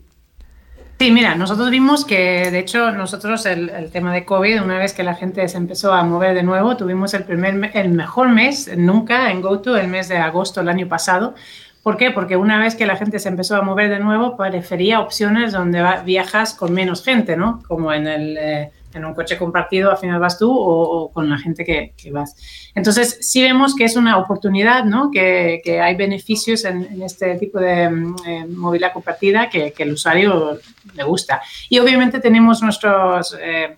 Sí, 0.98 1.12
mira, 1.12 1.36
nosotros 1.36 1.70
vimos 1.72 2.06
que, 2.06 2.50
de 2.52 2.60
hecho, 2.60 2.92
nosotros 2.92 3.46
el, 3.46 3.92
tema 3.92 4.14
de 4.14 4.24
COVID, 4.24 4.62
una 4.64 4.78
vez 4.78 4.94
que 4.94 5.04
la 5.04 5.14
gente 5.14 5.46
se 5.50 5.58
empezó 5.58 5.92
a 5.94 6.04
mover 6.04 6.34
de 6.34 6.44
nuevo, 6.44 6.78
tuvimos 6.78 7.14
el, 7.14 7.26
primer, 7.26 7.54
me- 7.54 7.72
el 7.74 7.90
mejor 7.90 8.30
mes 8.30 8.72
nunca 8.78 9.30
en 9.30 9.42
GoTo, 9.42 9.76
el 9.76 9.90
mes 9.90 10.08
de 10.08 10.18
agosto 10.18 10.62
del 10.62 10.70
año 10.70 10.88
pasado. 10.88 11.36
¿Por 11.84 11.98
qué? 11.98 12.12
Porque 12.12 12.38
una 12.38 12.60
vez 12.60 12.76
que 12.76 12.86
la 12.86 12.96
gente 12.96 13.20
se 13.20 13.28
empezó 13.28 13.58
a 13.58 13.62
mover 13.62 13.90
de 13.90 14.00
nuevo, 14.00 14.38
prefería 14.38 15.02
opciones 15.02 15.52
donde 15.52 15.84
viajas 16.06 16.54
con 16.54 16.72
menos 16.74 17.04
gente, 17.04 17.36
¿no? 17.36 17.62
Como 17.68 17.92
en, 17.92 18.08
el, 18.08 18.38
eh, 18.38 18.72
en 18.96 19.06
un 19.06 19.14
coche 19.14 19.38
compartido, 19.38 19.92
al 19.92 19.98
final 19.98 20.20
vas 20.20 20.40
tú 20.40 20.52
o, 20.52 21.04
o 21.04 21.12
con 21.12 21.30
la 21.30 21.38
gente 21.38 21.64
que, 21.64 21.94
que 21.96 22.12
vas. 22.12 22.36
Entonces, 22.74 23.18
sí 23.22 23.42
vemos 23.42 23.76
que 23.76 23.84
es 23.84 23.96
una 23.96 24.18
oportunidad, 24.18 24.86
¿no? 24.86 25.12
Que, 25.12 25.62
que 25.64 25.82
hay 25.82 25.96
beneficios 25.96 26.66
en, 26.66 26.84
en 26.84 27.02
este 27.04 27.36
tipo 27.36 27.60
de 27.60 27.90
mm, 27.90 28.16
eh, 28.26 28.46
movilidad 28.48 28.94
compartida 28.94 29.50
que, 29.50 29.74
que 29.74 29.84
el 29.84 29.92
usuario 29.94 30.60
le 30.94 31.04
gusta. 31.04 31.42
Y 31.70 31.80
obviamente 31.80 32.20
tenemos 32.20 32.62
nuestros 32.62 33.38
eh, 33.40 33.78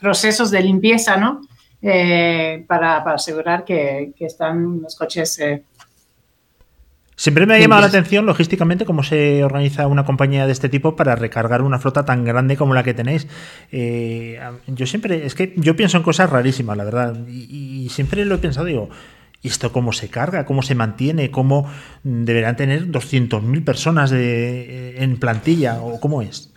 procesos 0.00 0.50
de 0.50 0.62
limpieza, 0.62 1.16
¿no? 1.16 1.40
Eh, 1.84 2.64
para, 2.68 3.02
para 3.02 3.16
asegurar 3.16 3.64
que, 3.64 4.12
que 4.16 4.26
están 4.26 4.80
los 4.82 4.94
coches. 4.94 5.40
Eh, 7.26 7.32
Siempre 7.32 7.46
me 7.46 7.54
ha 7.54 7.58
llamado 7.58 7.82
la 7.82 7.86
Limpios. 7.86 8.00
atención 8.00 8.26
logísticamente 8.26 8.84
cómo 8.84 9.02
se 9.02 9.44
organiza 9.44 9.86
una 9.86 10.04
compañía 10.04 10.46
de 10.46 10.52
este 10.52 10.68
tipo 10.68 10.96
para 10.96 11.14
recargar 11.14 11.62
una 11.62 11.78
flota 11.78 12.04
tan 12.04 12.24
grande 12.24 12.56
como 12.56 12.74
la 12.74 12.82
que 12.82 12.94
tenéis. 12.94 13.28
Eh, 13.70 14.40
yo 14.66 14.86
siempre, 14.86 15.26
es 15.26 15.34
que 15.34 15.52
yo 15.56 15.76
pienso 15.76 15.96
en 15.98 16.02
cosas 16.02 16.30
rarísimas, 16.30 16.76
la 16.76 16.84
verdad, 16.84 17.16
y, 17.28 17.84
y 17.84 17.88
siempre 17.90 18.24
lo 18.24 18.34
he 18.34 18.38
pensado, 18.38 18.66
digo, 18.66 18.90
¿y 19.42 19.48
esto 19.48 19.72
cómo 19.72 19.92
se 19.92 20.08
carga? 20.08 20.46
¿Cómo 20.46 20.62
se 20.62 20.74
mantiene? 20.74 21.30
¿Cómo 21.30 21.70
deberán 22.02 22.56
tener 22.56 22.86
200.000 22.88 23.64
personas 23.64 24.10
de, 24.10 25.02
en 25.02 25.18
plantilla? 25.18 25.80
¿O 25.80 26.00
cómo 26.00 26.22
es? 26.22 26.52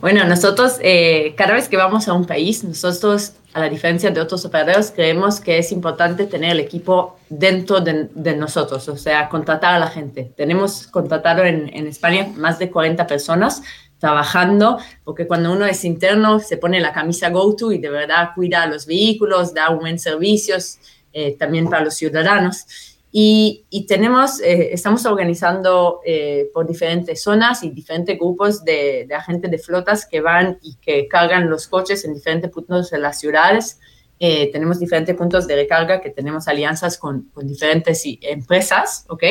Bueno, 0.00 0.24
nosotros 0.26 0.78
eh, 0.82 1.34
cada 1.36 1.54
vez 1.54 1.68
que 1.68 1.76
vamos 1.76 2.08
a 2.08 2.12
un 2.14 2.26
país, 2.26 2.64
nosotros, 2.64 3.34
a 3.52 3.60
la 3.60 3.68
diferencia 3.68 4.10
de 4.10 4.20
otros 4.20 4.44
operadores, 4.44 4.92
creemos 4.94 5.40
que 5.40 5.58
es 5.58 5.72
importante 5.72 6.26
tener 6.26 6.52
el 6.52 6.60
equipo 6.60 7.18
dentro 7.28 7.80
de, 7.80 8.08
de 8.14 8.36
nosotros, 8.36 8.88
o 8.88 8.96
sea, 8.96 9.28
contratar 9.28 9.74
a 9.74 9.78
la 9.78 9.88
gente. 9.88 10.32
Tenemos 10.36 10.86
contratado 10.86 11.44
en, 11.44 11.86
España 11.86 12.28
más 12.36 12.58
de 12.58 12.70
40 12.70 13.06
personas 13.06 13.62
trabajando, 13.98 14.78
porque 15.04 15.26
cuando 15.26 15.52
uno 15.52 15.66
es 15.66 15.84
interno 15.84 16.38
se 16.40 16.56
pone 16.56 16.80
la 16.80 16.92
camisa 16.92 17.28
GoTo 17.30 17.72
y 17.72 17.78
de 17.78 17.90
verdad 17.90 18.30
cuida 18.34 18.66
los 18.66 18.86
vehículos, 18.86 19.52
da 19.52 19.70
un 19.70 19.80
buen 19.80 19.98
servicios 19.98 20.78
eh, 21.12 21.36
también 21.36 21.68
para 21.68 21.84
los 21.84 21.94
ciudadanos. 21.94 22.89
Y, 23.12 23.66
y 23.70 23.86
tenemos, 23.86 24.40
eh, 24.40 24.72
estamos 24.72 25.04
organizando 25.04 26.00
eh, 26.04 26.48
por 26.54 26.66
diferentes 26.66 27.22
zonas 27.22 27.64
y 27.64 27.70
diferentes 27.70 28.16
grupos 28.16 28.64
de, 28.64 29.04
de, 29.08 29.14
agentes 29.14 29.50
de 29.50 29.58
flotas 29.58 30.06
que 30.06 30.20
van 30.20 30.58
y 30.62 30.76
que 30.76 31.08
cargan 31.08 31.50
los 31.50 31.66
coches 31.66 32.04
en 32.04 32.14
diferentes 32.14 32.50
puntos 32.50 32.90
de 32.90 32.98
las 32.98 33.18
ciudades. 33.18 33.80
Eh, 34.22 34.50
tenemos 34.52 34.78
diferentes 34.78 35.16
puntos 35.16 35.46
de 35.46 35.56
recarga 35.56 36.00
que 36.00 36.10
tenemos 36.10 36.46
alianzas 36.46 36.98
con, 36.98 37.30
con 37.32 37.48
diferentes 37.48 38.02
empresas, 38.20 39.06
¿ok? 39.08 39.24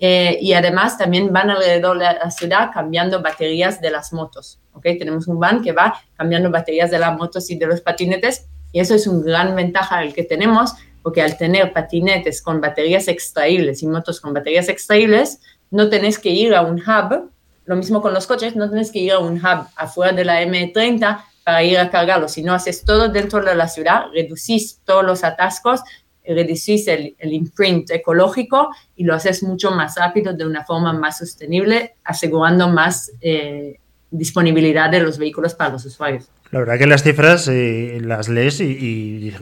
Eh, 0.00 0.38
y 0.40 0.52
además 0.52 0.98
también 0.98 1.32
van 1.32 1.50
alrededor 1.50 1.98
de 1.98 2.04
la 2.04 2.30
ciudad 2.30 2.70
cambiando 2.72 3.22
baterías 3.22 3.80
de 3.80 3.90
las 3.90 4.12
motos, 4.12 4.60
¿ok? 4.72 4.82
Tenemos 4.98 5.28
un 5.28 5.38
van 5.38 5.62
que 5.62 5.72
va 5.72 6.00
cambiando 6.16 6.50
baterías 6.50 6.90
de 6.90 6.98
las 6.98 7.16
motos 7.16 7.50
y 7.50 7.56
de 7.56 7.66
los 7.66 7.80
patinetes 7.80 8.48
y 8.72 8.80
eso 8.80 8.94
es 8.94 9.06
una 9.06 9.24
gran 9.24 9.56
ventaja 9.56 10.02
el 10.02 10.12
que 10.12 10.24
tenemos 10.24 10.74
porque 11.02 11.22
al 11.22 11.36
tener 11.36 11.72
patinetes 11.72 12.42
con 12.42 12.60
baterías 12.60 13.08
extraíbles 13.08 13.82
y 13.82 13.86
motos 13.86 14.20
con 14.20 14.34
baterías 14.34 14.68
extraíbles, 14.68 15.40
no 15.70 15.88
tenés 15.88 16.18
que 16.18 16.30
ir 16.30 16.54
a 16.54 16.62
un 16.62 16.80
hub, 16.80 17.30
lo 17.64 17.76
mismo 17.76 18.00
con 18.00 18.14
los 18.14 18.26
coches, 18.26 18.56
no 18.56 18.68
tenés 18.70 18.90
que 18.90 19.00
ir 19.00 19.12
a 19.12 19.18
un 19.18 19.36
hub 19.36 19.66
afuera 19.76 20.12
de 20.12 20.24
la 20.24 20.42
M30 20.42 21.24
para 21.44 21.62
ir 21.62 21.78
a 21.78 21.90
cargarlo, 21.90 22.28
sino 22.28 22.54
haces 22.54 22.84
todo 22.84 23.08
dentro 23.08 23.42
de 23.42 23.54
la 23.54 23.68
ciudad, 23.68 24.06
reducís 24.12 24.80
todos 24.84 25.04
los 25.04 25.24
atascos, 25.24 25.80
reducís 26.26 26.88
el, 26.88 27.16
el 27.18 27.32
imprint 27.32 27.90
ecológico 27.90 28.68
y 28.96 29.04
lo 29.04 29.14
haces 29.14 29.42
mucho 29.42 29.70
más 29.70 29.96
rápido, 29.96 30.32
de 30.34 30.46
una 30.46 30.64
forma 30.64 30.92
más 30.92 31.18
sostenible, 31.18 31.96
asegurando 32.04 32.68
más 32.68 33.10
eh, 33.20 33.80
disponibilidad 34.10 34.90
de 34.90 35.00
los 35.00 35.18
vehículos 35.18 35.54
para 35.54 35.72
los 35.72 35.84
usuarios. 35.84 36.30
La 36.50 36.60
verdad 36.60 36.78
que 36.78 36.86
las 36.86 37.02
cifras 37.02 37.46
eh, 37.48 38.00
las 38.02 38.28
lees 38.28 38.60
y, 38.60 38.64
y 38.64 39.34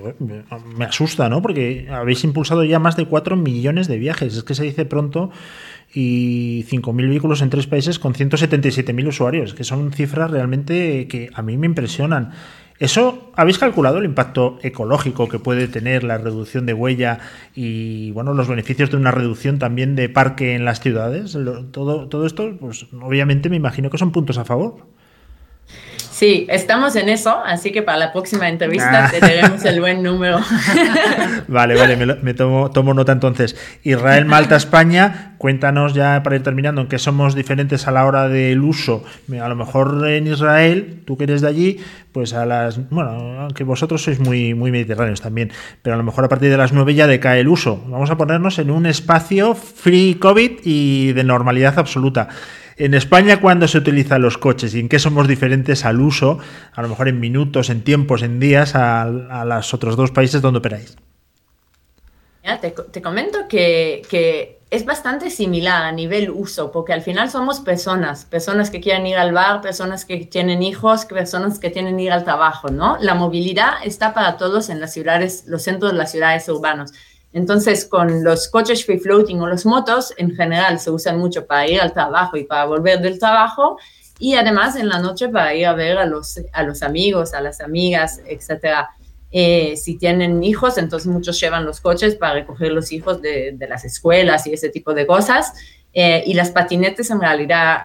me 0.77 0.85
asusta, 0.85 1.29
¿no? 1.29 1.41
Porque 1.41 1.89
habéis 1.91 2.25
impulsado 2.25 2.65
ya 2.65 2.79
más 2.81 2.97
de 2.97 3.07
4 3.07 3.37
millones 3.37 3.87
de 3.87 3.99
viajes. 3.99 4.37
Es 4.37 4.43
que 4.43 4.57
se 4.57 4.65
dice 4.65 4.85
pronto 4.85 5.31
y 5.95 6.65
5.000 6.65 7.09
vehículos 7.09 7.43
en 7.43 7.51
tres 7.51 7.67
países 7.67 7.99
con 7.99 8.13
177.000 8.13 9.09
usuarios, 9.09 9.55
que 9.55 9.65
son 9.65 9.93
cifras 9.93 10.31
realmente 10.31 11.07
que 11.09 11.31
a 11.33 11.43
mí 11.43 11.57
me 11.57 11.67
impresionan. 11.67 12.33
¿Eso 12.79 13.33
habéis 13.37 13.59
calculado 13.59 13.99
el 13.99 14.05
impacto 14.05 14.59
ecológico 14.63 15.29
que 15.29 15.39
puede 15.39 15.67
tener 15.67 16.05
la 16.05 16.19
reducción 16.19 16.67
de 16.67 16.75
huella 16.75 17.19
y 17.55 18.11
bueno, 18.11 18.35
los 18.35 18.49
beneficios 18.49 18.91
de 18.91 18.99
una 18.99 19.11
reducción 19.11 19.59
también 19.59 19.97
de 19.97 20.09
parque 20.09 20.55
en 20.55 20.65
las 20.65 20.81
ciudades? 20.81 21.37
Todo, 21.71 22.09
todo 22.09 22.27
esto, 22.27 22.57
pues 22.61 22.87
obviamente 23.01 23.49
me 23.49 23.57
imagino 23.57 23.89
que 23.89 23.99
son 23.99 24.13
puntos 24.13 24.37
a 24.39 24.45
favor. 24.45 24.96
Sí, 26.17 26.47
estamos 26.49 26.97
en 26.97 27.11
eso, 27.11 27.43
así 27.45 27.73
que 27.73 27.83
para 27.83 27.99
la 27.99 28.11
próxima 28.11 28.49
entrevista 28.49 29.05
ah. 29.05 29.11
tenemos 29.21 29.63
el 29.67 29.81
buen 29.81 30.03
número. 30.03 30.41
vale, 31.47 31.77
vale, 31.77 31.95
me, 32.23 32.33
tomo, 32.33 32.71
tomo, 32.71 32.95
nota 32.95 33.13
entonces. 33.13 33.55
Israel, 33.83 34.25
Malta, 34.25 34.57
España, 34.57 35.35
cuéntanos 35.37 35.93
ya 35.93 36.23
para 36.23 36.37
ir 36.37 36.43
terminando 36.43 36.81
en 36.81 36.89
qué 36.89 36.99
somos 36.99 37.35
diferentes 37.35 37.87
a 37.87 37.91
la 37.91 38.07
hora 38.07 38.31
del 38.31 38.63
uso. 38.63 39.05
A 39.39 39.47
lo 39.47 39.57
mejor 39.57 40.09
en 40.09 40.27
Israel, 40.27 41.03
tú 41.05 41.19
que 41.19 41.25
eres 41.25 41.43
de 41.43 41.49
allí, 41.49 41.81
pues 42.13 42.33
a 42.33 42.47
las, 42.47 42.89
bueno, 42.89 43.11
aunque 43.43 43.65
vosotros 43.65 44.03
sois 44.03 44.19
muy, 44.19 44.55
muy 44.55 44.71
mediterráneos 44.71 45.21
también, 45.21 45.53
pero 45.83 45.93
a 45.93 45.99
lo 45.99 46.03
mejor 46.03 46.25
a 46.25 46.31
partir 46.31 46.49
de 46.49 46.57
las 46.57 46.73
9 46.73 46.95
ya 46.95 47.07
decae 47.07 47.41
el 47.41 47.49
uso. 47.49 47.85
Vamos 47.89 48.09
a 48.09 48.17
ponernos 48.17 48.59
en 48.59 48.71
un 48.71 48.87
espacio 48.87 49.55
free 49.55 50.15
COVID 50.15 50.61
y 50.65 51.13
de 51.13 51.25
normalidad 51.25 51.79
absoluta. 51.79 52.31
En 52.79 52.93
España, 52.93 53.41
¿cuándo 53.41 53.67
se 53.69 53.79
utilizan 53.79 54.21
los 54.21 54.37
coches 54.37 54.75
y 54.75 54.81
en 54.81 54.91
qué 54.91 54.99
somos 54.99 55.27
diferentes 55.27 55.87
al 55.87 56.01
uso, 56.01 56.39
a 56.73 56.83
lo 56.83 56.89
mejor 56.89 57.09
en 57.09 57.19
minutos, 57.19 57.71
en 57.71 57.83
tiempos, 57.83 58.23
en 58.23 58.39
días, 58.39 58.75
a, 58.75 59.07
los 59.47 59.73
otros 59.73 59.97
dos 59.97 60.11
países 60.11 60.43
donde 60.43 60.59
operáis? 60.59 60.97
te, 62.61 63.03
comento 63.03 63.49
que, 63.49 64.59
es 64.69 64.85
bastante 64.85 65.31
similar 65.31 65.85
a 65.85 65.93
nivel 65.93 66.29
uso, 66.29 66.71
porque 66.71 66.93
al 66.93 67.01
final 67.01 67.31
somos 67.31 67.61
personas, 67.61 68.25
personas 68.25 68.71
que 68.71 68.81
quieren 68.81 69.07
ir 69.07 69.17
al 69.17 69.33
bar, 69.33 69.61
personas 69.63 70.05
que 70.05 70.27
tienen 70.27 70.63
hijos, 70.63 71.07
personas 71.07 71.59
que 71.59 71.71
tienen 71.71 71.99
ir 72.01 72.13
al 72.13 72.25
trabajo, 72.25 72.69
¿no? 72.69 72.99
La 73.01 73.15
movilidad 73.15 73.75
está 73.85 74.13
para 74.13 74.37
todos 74.37 74.69
en 74.69 74.81
las 74.81 74.93
ciudades, 74.93 75.45
los 75.47 75.63
centros 75.63 75.93
de 75.93 75.99
las 75.99 76.11
ciudades 76.11 76.49
urbanos. 76.49 76.93
Entonces, 77.37 77.85
con 77.85 78.25
los 78.25 78.49
coches 78.49 78.87
free 78.87 78.99
floating 78.99 79.43
o 79.43 79.47
los 79.47 79.67
motos, 79.67 80.15
en 80.17 80.35
general 80.35 80.81
se 80.81 80.91
usan 80.91 81.19
mucho 81.19 81.47
para 81.47 81.69
ir 81.69 81.79
al 81.79 81.93
trabajo 81.93 82.39
y 82.39 82.45
para 82.45 82.65
volver 82.65 83.03
del 83.03 83.19
trabajo, 83.19 83.77
y 84.19 84.37
además 84.37 84.75
en 84.75 84.89
la 84.89 85.01
noche 85.01 85.29
para 85.29 85.55
ir 85.55 85.67
a 85.67 85.75
ver 85.75 85.99
a 85.99 86.07
los, 86.07 86.39
amigos, 86.83 87.35
a 87.35 87.43
las 87.43 87.61
amigas, 87.61 88.23
etc. 88.27 88.87
Eh, 89.31 89.77
si 89.77 89.99
tienen 89.99 90.43
hijos, 90.43 90.79
entonces 90.79 91.09
muchos 91.09 91.39
llevan 91.39 91.67
los 91.67 91.83
coches 91.83 92.15
para 92.15 92.33
recoger 92.33 92.73
los 92.73 92.91
hijos 92.91 93.21
de, 93.21 93.55
las 93.69 93.85
escuelas 93.85 94.47
y 94.47 94.55
ese 94.55 94.71
tipo 94.71 94.95
de 94.95 95.07
cosas. 95.07 95.53
Eh, 95.93 96.25
y 96.27 96.33
las 96.33 96.53
patinetes 96.53 97.11
en 97.11 97.21
realidad 97.21 97.83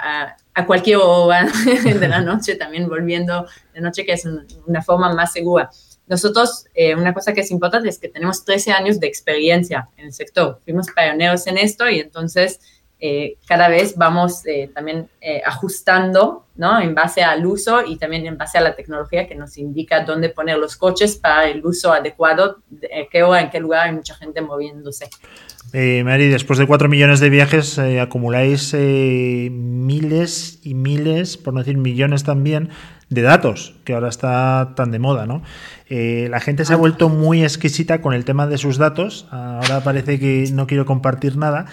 a, 0.53 0.65
cualquier 0.65 0.99
hora 1.03 1.45
de 1.83 2.07
la 2.07 2.21
noche, 2.21 2.55
también 2.55 2.87
volviendo 2.87 3.45
de 3.73 3.81
noche, 3.81 4.05
que 4.05 4.13
es 4.13 4.25
una 4.65 4.81
forma 4.81 5.13
más 5.13 5.33
segura. 5.33 5.69
Nosotros, 6.11 6.65
eh, 6.73 6.93
una 6.93 7.13
cosa 7.13 7.33
que 7.33 7.39
es 7.39 7.51
importante 7.51 7.87
es 7.87 7.97
que 7.97 8.09
tenemos 8.09 8.43
13 8.43 8.73
años 8.73 8.99
de 8.99 9.07
experiencia 9.07 9.87
en 9.95 10.07
el 10.07 10.13
sector. 10.13 10.59
Fuimos 10.65 10.87
pioneros 10.87 11.47
en 11.47 11.57
esto 11.57 11.89
y 11.89 12.01
entonces 12.01 12.59
eh, 13.01 13.37
cada 13.47 13.67
vez 13.67 13.95
vamos 13.97 14.45
eh, 14.45 14.69
también 14.73 15.09
ajustando, 15.45 16.45
¿no? 16.55 16.79
En 16.79 16.95
base 16.95 17.23
al 17.23 17.45
uso 17.45 17.83
y 17.85 17.97
también 17.97 18.25
en 18.25 18.37
base 18.37 18.57
a 18.57 18.61
la 18.61 18.75
tecnología 18.75 19.27
que 19.27 19.35
nos 19.35 19.57
indica 19.57 20.05
dónde 20.05 20.29
poner 20.29 20.57
los 20.57 20.77
coches 20.77 21.15
para 21.15 21.47
el 21.47 21.65
uso 21.65 21.91
adecuado, 21.91 22.59
qué 23.11 23.23
hora, 23.23 23.41
en 23.41 23.49
qué 23.49 23.59
lugar 23.59 23.87
hay 23.87 23.93
mucha 23.93 24.15
gente 24.15 24.41
moviéndose. 24.41 25.09
Mary, 25.73 26.29
después 26.29 26.59
de 26.59 26.67
cuatro 26.67 26.89
millones 26.89 27.19
de 27.19 27.29
viajes, 27.29 27.79
acumuláis 27.79 28.73
miles 28.73 30.59
y 30.63 30.73
miles, 30.73 31.37
por 31.37 31.53
no 31.53 31.59
decir 31.59 31.77
millones 31.77 32.23
también, 32.23 32.69
de 33.11 33.21
datos, 33.21 33.75
que 33.83 33.93
ahora 33.93 34.07
está 34.07 34.73
tan 34.75 34.89
de 34.91 34.97
moda, 34.97 35.25
¿no? 35.25 35.43
Eh, 35.89 36.29
la 36.31 36.39
gente 36.39 36.63
se 36.63 36.71
ha 36.73 36.77
vuelto 36.77 37.09
muy 37.09 37.43
exquisita 37.43 37.99
con 37.99 38.13
el 38.13 38.23
tema 38.23 38.47
de 38.47 38.57
sus 38.57 38.77
datos. 38.77 39.27
Ahora 39.29 39.81
parece 39.83 40.17
que 40.17 40.45
no 40.53 40.65
quiero 40.65 40.85
compartir 40.85 41.35
nada. 41.35 41.65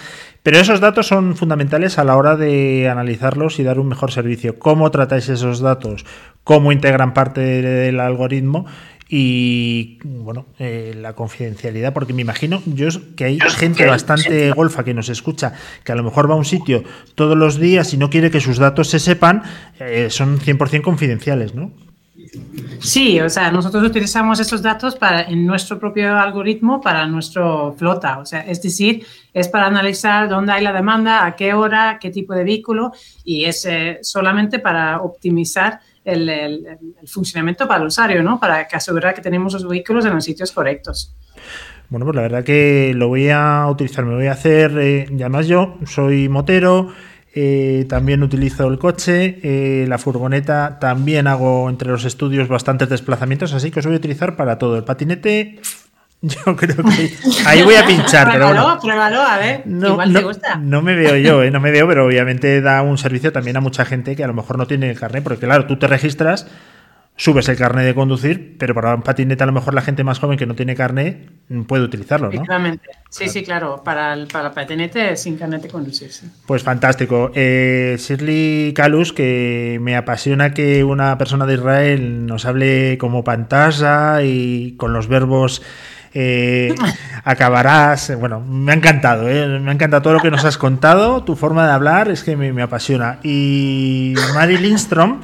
Pero 0.48 0.60
esos 0.60 0.80
datos 0.80 1.06
son 1.06 1.36
fundamentales 1.36 1.98
a 1.98 2.04
la 2.04 2.16
hora 2.16 2.34
de 2.34 2.88
analizarlos 2.88 3.58
y 3.58 3.64
dar 3.64 3.78
un 3.78 3.86
mejor 3.86 4.12
servicio. 4.12 4.58
¿Cómo 4.58 4.90
tratáis 4.90 5.28
esos 5.28 5.60
datos? 5.60 6.06
¿Cómo 6.42 6.72
integran 6.72 7.12
parte 7.12 7.42
del 7.42 8.00
algoritmo? 8.00 8.64
y 9.10 9.98
bueno, 10.04 10.46
eh, 10.58 10.94
la 10.96 11.12
confidencialidad, 11.12 11.92
porque 11.92 12.14
me 12.14 12.22
imagino 12.22 12.62
yo 12.64 12.88
que 13.14 13.24
hay 13.24 13.38
gente 13.40 13.84
bastante 13.86 14.50
golfa 14.52 14.84
que 14.84 14.94
nos 14.94 15.10
escucha, 15.10 15.52
que 15.84 15.92
a 15.92 15.94
lo 15.94 16.02
mejor 16.02 16.30
va 16.30 16.34
a 16.34 16.38
un 16.38 16.46
sitio 16.46 16.82
todos 17.14 17.36
los 17.36 17.58
días 17.58 17.92
y 17.92 17.98
no 17.98 18.08
quiere 18.08 18.30
que 18.30 18.40
sus 18.40 18.56
datos 18.56 18.88
se 18.88 19.00
sepan, 19.00 19.42
eh, 19.78 20.08
son 20.10 20.38
100% 20.38 20.80
confidenciales, 20.80 21.54
¿no? 21.54 21.72
Sí, 22.80 23.20
o 23.20 23.28
sea, 23.28 23.50
nosotros 23.50 23.82
utilizamos 23.82 24.40
esos 24.40 24.62
datos 24.62 24.96
para, 24.96 25.22
en 25.22 25.46
nuestro 25.46 25.78
propio 25.78 26.16
algoritmo 26.16 26.80
para 26.80 27.06
nuestro 27.06 27.74
flota, 27.76 28.18
o 28.18 28.26
sea, 28.26 28.40
es 28.40 28.62
decir, 28.62 29.04
es 29.38 29.48
para 29.48 29.66
analizar 29.66 30.28
dónde 30.28 30.52
hay 30.52 30.62
la 30.62 30.72
demanda, 30.72 31.24
a 31.24 31.36
qué 31.36 31.54
hora, 31.54 31.98
qué 32.00 32.10
tipo 32.10 32.34
de 32.34 32.44
vehículo 32.44 32.92
y 33.24 33.44
es 33.44 33.64
eh, 33.64 33.98
solamente 34.02 34.58
para 34.58 35.00
optimizar 35.00 35.80
el, 36.04 36.78
funcionamiento 37.06 37.68
para 37.68 37.82
el 37.82 37.88
usuario, 37.88 38.22
¿no? 38.22 38.40
Para 38.40 38.66
asegurar 38.72 39.14
que 39.14 39.20
tenemos 39.20 39.52
los 39.52 39.68
vehículos 39.68 40.04
en 40.06 40.14
los 40.14 40.24
sitios 40.24 40.52
correctos. 40.52 41.14
Bueno, 41.90 42.04
pues 42.04 42.16
la 42.16 42.22
verdad 42.22 42.44
que 42.44 42.92
lo 42.94 43.08
voy 43.08 43.30
a 43.30 43.66
utilizar, 43.70 44.04
me 44.04 44.14
voy 44.14 44.26
a 44.26 44.32
hacer, 44.32 44.78
eh, 44.78 45.06
y 45.10 45.46
yo 45.46 45.78
soy 45.86 46.28
motero, 46.28 46.92
eh, 47.34 47.86
también 47.88 48.22
utilizo 48.22 48.66
el 48.68 48.78
coche, 48.78 49.38
eh, 49.42 49.86
la 49.86 49.98
furgoneta, 49.98 50.78
también 50.80 51.26
hago 51.26 51.68
entre 51.68 51.88
los 51.88 52.04
estudios 52.04 52.48
bastantes 52.48 52.88
desplazamientos, 52.88 53.52
así 53.52 53.70
que 53.70 53.80
os 53.80 53.86
voy 53.86 53.94
a 53.94 53.98
utilizar 53.98 54.34
para 54.34 54.58
todo. 54.58 54.76
El 54.76 54.84
patinete, 54.84 55.60
yo 56.22 56.56
creo 56.56 56.76
que 56.76 57.12
ahí 57.46 57.62
voy 57.62 57.76
a 57.76 57.86
pinchar, 57.86 58.30
pero 58.32 58.48
bueno. 58.48 58.78
Pruébalo, 58.80 59.22
a 59.22 59.38
ver, 59.38 59.62
no, 59.66 59.90
igual 59.90 60.12
te 60.12 60.22
gusta. 60.22 60.56
No 60.56 60.82
me 60.82 60.96
veo 60.96 61.16
yo, 61.16 61.42
¿eh? 61.42 61.50
no 61.50 61.60
me 61.60 61.70
veo, 61.70 61.86
pero 61.86 62.06
obviamente 62.06 62.60
da 62.60 62.82
un 62.82 62.98
servicio 62.98 63.32
también 63.32 63.56
a 63.56 63.60
mucha 63.60 63.84
gente 63.84 64.16
que 64.16 64.24
a 64.24 64.26
lo 64.26 64.34
mejor 64.34 64.58
no 64.58 64.66
tiene 64.66 64.90
el 64.90 64.98
carnet, 64.98 65.22
porque 65.22 65.46
claro, 65.46 65.66
tú 65.66 65.78
te 65.78 65.86
registras 65.86 66.46
subes 67.18 67.48
el 67.48 67.56
carnet 67.56 67.84
de 67.84 67.94
conducir, 67.94 68.56
pero 68.58 68.74
para 68.74 68.94
un 68.94 69.02
patinete 69.02 69.42
a 69.42 69.46
lo 69.46 69.52
mejor 69.52 69.74
la 69.74 69.82
gente 69.82 70.04
más 70.04 70.20
joven 70.20 70.38
que 70.38 70.46
no 70.46 70.54
tiene 70.54 70.76
carnet 70.76 71.28
puede 71.66 71.82
utilizarlo, 71.82 72.30
¿no? 72.30 72.44
Sí, 73.10 73.28
sí, 73.28 73.42
claro. 73.42 73.82
Para 73.84 74.14
el, 74.14 74.28
para 74.28 74.52
patinete 74.52 75.16
sin 75.16 75.36
carnet 75.36 75.62
de 75.62 75.68
conducir. 75.68 76.10
Pues 76.46 76.62
fantástico. 76.62 77.32
Eh, 77.34 77.96
Shirley 77.98 78.72
Calus, 78.72 79.12
que 79.12 79.78
me 79.82 79.96
apasiona 79.96 80.54
que 80.54 80.84
una 80.84 81.18
persona 81.18 81.44
de 81.44 81.54
Israel 81.54 82.26
nos 82.26 82.46
hable 82.46 82.98
como 82.98 83.24
pantalla 83.24 84.22
y 84.22 84.76
con 84.76 84.92
los 84.92 85.08
verbos 85.08 85.62
eh, 86.18 86.74
acabarás. 87.24 88.12
Bueno, 88.18 88.40
me 88.40 88.72
ha 88.72 88.74
encantado, 88.74 89.28
¿eh? 89.28 89.46
me 89.60 89.70
ha 89.70 89.74
encantado 89.74 90.02
todo 90.02 90.14
lo 90.14 90.20
que 90.20 90.30
nos 90.30 90.44
has 90.44 90.58
contado. 90.58 91.22
Tu 91.22 91.36
forma 91.36 91.66
de 91.66 91.72
hablar 91.72 92.10
es 92.10 92.24
que 92.24 92.36
me, 92.36 92.52
me 92.52 92.62
apasiona. 92.62 93.18
Y 93.22 94.14
Mary 94.34 94.58
Lindstrom 94.58 95.20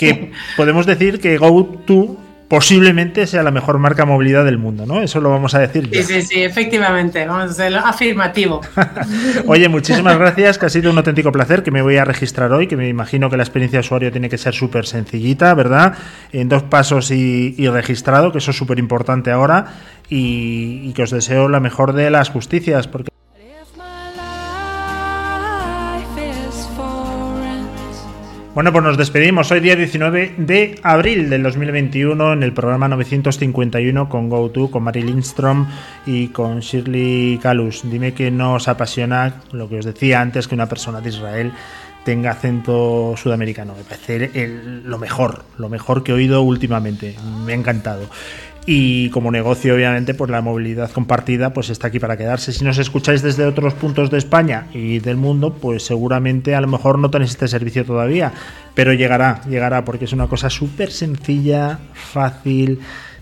que 0.00 0.32
podemos 0.56 0.86
decir 0.86 1.20
que 1.20 1.36
GoTo 1.36 2.16
posiblemente 2.50 3.28
sea 3.28 3.44
la 3.44 3.52
mejor 3.52 3.78
marca 3.78 4.04
movilidad 4.04 4.44
del 4.44 4.58
mundo, 4.58 4.84
¿no? 4.84 5.02
Eso 5.02 5.20
lo 5.20 5.30
vamos 5.30 5.54
a 5.54 5.60
decir 5.60 5.88
ya. 5.88 6.02
Sí, 6.02 6.14
sí, 6.14 6.22
sí, 6.22 6.42
efectivamente, 6.42 7.24
vamos 7.24 7.44
a 7.44 7.52
hacerlo 7.52 7.78
afirmativo. 7.78 8.60
Oye, 9.46 9.68
muchísimas 9.68 10.18
gracias, 10.18 10.58
que 10.58 10.66
ha 10.66 10.68
sido 10.68 10.90
un 10.90 10.98
auténtico 10.98 11.30
placer, 11.30 11.62
que 11.62 11.70
me 11.70 11.80
voy 11.80 11.96
a 11.98 12.04
registrar 12.04 12.50
hoy, 12.50 12.66
que 12.66 12.76
me 12.76 12.88
imagino 12.88 13.30
que 13.30 13.36
la 13.36 13.44
experiencia 13.44 13.78
de 13.78 13.86
usuario 13.86 14.10
tiene 14.10 14.28
que 14.28 14.36
ser 14.36 14.52
súper 14.52 14.84
sencillita, 14.84 15.54
¿verdad? 15.54 15.94
En 16.32 16.48
dos 16.48 16.64
pasos 16.64 17.12
y, 17.12 17.68
registrado, 17.68 18.32
que 18.32 18.38
eso 18.38 18.50
es 18.50 18.56
súper 18.56 18.80
importante 18.80 19.30
ahora, 19.30 19.66
y, 20.08 20.80
y 20.82 20.92
que 20.92 21.04
os 21.04 21.12
deseo 21.12 21.48
la 21.48 21.60
mejor 21.60 21.92
de 21.92 22.10
las 22.10 22.30
justicias, 22.30 22.88
porque 22.88 23.09
Bueno, 28.60 28.72
pues 28.72 28.84
nos 28.84 28.98
despedimos. 28.98 29.50
Hoy 29.52 29.60
día 29.60 29.74
19 29.74 30.34
de 30.36 30.78
abril 30.82 31.30
del 31.30 31.42
2021 31.42 32.34
en 32.34 32.42
el 32.42 32.52
programa 32.52 32.88
951 32.88 34.06
con 34.10 34.28
GoTo, 34.28 34.70
con 34.70 34.82
Mary 34.82 35.00
Lindstrom 35.00 35.66
y 36.04 36.28
con 36.28 36.60
Shirley 36.60 37.38
Calus. 37.42 37.80
Dime 37.84 38.12
que 38.12 38.30
nos 38.30 38.68
apasiona 38.68 39.40
lo 39.52 39.66
que 39.66 39.78
os 39.78 39.86
decía 39.86 40.20
antes, 40.20 40.46
que 40.46 40.54
una 40.54 40.68
persona 40.68 41.00
de 41.00 41.08
Israel 41.08 41.52
tenga 42.04 42.32
acento 42.32 43.14
sudamericano. 43.16 43.74
Me 43.74 43.84
parece 43.84 44.30
lo 44.84 44.98
mejor, 44.98 45.42
lo 45.56 45.70
mejor 45.70 46.02
que 46.02 46.12
he 46.12 46.14
oído 46.14 46.42
últimamente. 46.42 47.16
Me 47.46 47.52
ha 47.52 47.56
encantado. 47.56 48.10
Y 48.66 49.08
como 49.10 49.30
negocio, 49.30 49.74
obviamente, 49.74 50.14
pues 50.14 50.30
la 50.30 50.42
movilidad 50.42 50.90
compartida 50.90 51.52
pues 51.52 51.70
está 51.70 51.88
aquí 51.88 51.98
para 51.98 52.16
quedarse. 52.16 52.52
Si 52.52 52.64
nos 52.64 52.78
escucháis 52.78 53.22
desde 53.22 53.46
otros 53.46 53.74
puntos 53.74 54.10
de 54.10 54.18
España 54.18 54.66
y 54.72 54.98
del 54.98 55.16
mundo, 55.16 55.54
pues 55.54 55.82
seguramente 55.84 56.54
a 56.54 56.60
lo 56.60 56.68
mejor 56.68 56.98
no 56.98 57.10
tenéis 57.10 57.30
este 57.30 57.48
servicio 57.48 57.84
todavía, 57.84 58.32
pero 58.74 58.92
llegará, 58.92 59.42
llegará, 59.48 59.84
porque 59.84 60.04
es 60.04 60.12
una 60.12 60.26
cosa 60.26 60.50
súper 60.50 60.90
sencilla, 60.90 61.78
fácil, 61.94 62.80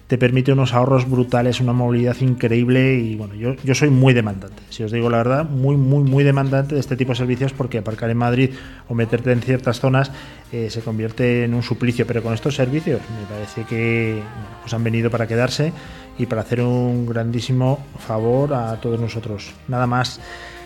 te 0.08 0.16
permite 0.16 0.52
unos 0.52 0.72
ahorros 0.72 1.08
brutales, 1.08 1.60
una 1.60 1.74
movilidad 1.74 2.16
increíble 2.20 2.94
y 2.94 3.14
bueno, 3.14 3.34
yo, 3.34 3.54
yo 3.62 3.74
soy 3.74 3.90
muy 3.90 4.14
demandante, 4.14 4.62
si 4.70 4.82
os 4.82 4.90
digo 4.90 5.10
la 5.10 5.18
verdad, 5.18 5.44
muy, 5.44 5.76
muy, 5.76 6.02
muy 6.02 6.24
demandante 6.24 6.74
de 6.74 6.80
este 6.80 6.96
tipo 6.96 7.12
de 7.12 7.16
servicios 7.16 7.52
porque 7.52 7.78
aparcar 7.78 8.08
en 8.08 8.16
Madrid 8.16 8.50
o 8.88 8.94
meterte 8.94 9.30
en 9.30 9.42
ciertas 9.42 9.80
zonas 9.80 10.10
eh, 10.50 10.70
se 10.70 10.80
convierte 10.80 11.44
en 11.44 11.52
un 11.52 11.62
suplicio, 11.62 12.06
pero 12.06 12.22
con 12.22 12.32
estos 12.32 12.54
servicios 12.54 13.00
me 13.20 13.26
parece 13.26 13.64
que 13.64 14.20
pues 14.62 14.72
han 14.72 14.82
venido 14.82 15.10
para 15.10 15.26
quedarse 15.26 15.72
y 16.18 16.24
para 16.24 16.40
hacer 16.40 16.62
un 16.62 17.06
grandísimo 17.06 17.78
favor 17.98 18.54
a 18.54 18.80
todos 18.80 18.98
nosotros. 18.98 19.52
Nada 19.68 19.86
más. 19.86 20.20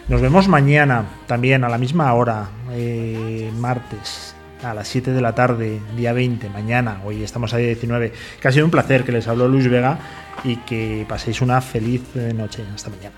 Nos 0.08 0.20
vemos 0.20 0.48
mañana, 0.48 1.06
también 1.26 1.62
a 1.62 1.68
la 1.68 1.78
misma 1.78 2.12
hora, 2.14 2.48
eh, 2.72 3.50
martes, 3.56 4.34
a 4.62 4.74
las 4.74 4.88
7 4.88 5.12
de 5.12 5.20
la 5.20 5.34
tarde, 5.34 5.80
día 5.96 6.12
20, 6.12 6.48
mañana. 6.50 7.00
Hoy 7.04 7.22
estamos 7.22 7.52
a 7.54 7.56
día 7.56 7.68
19. 7.68 8.12
Que 8.40 8.48
ha 8.48 8.52
sido 8.52 8.64
un 8.64 8.70
placer 8.70 9.04
que 9.04 9.12
les 9.12 9.26
habló 9.28 9.48
Luis 9.48 9.68
Vega 9.68 9.98
y 10.44 10.56
que 10.56 11.04
paséis 11.08 11.40
una 11.40 11.60
feliz 11.60 12.02
eh, 12.14 12.32
noche. 12.34 12.64
Hasta 12.74 12.90
mañana. 12.90 13.16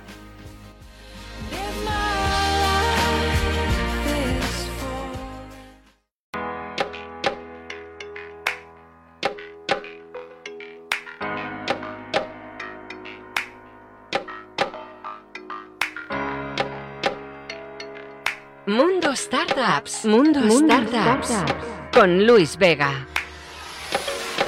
Startups. 19.87 20.05
Mundo, 20.05 20.41
Startups. 20.51 21.53
Con 21.93 22.27
Luis 22.27 22.57
Vega. 22.57 23.07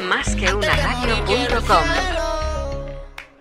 Más 0.09 0.35
que 0.35 0.53
una 0.55 0.75
radio.com. 0.75 2.26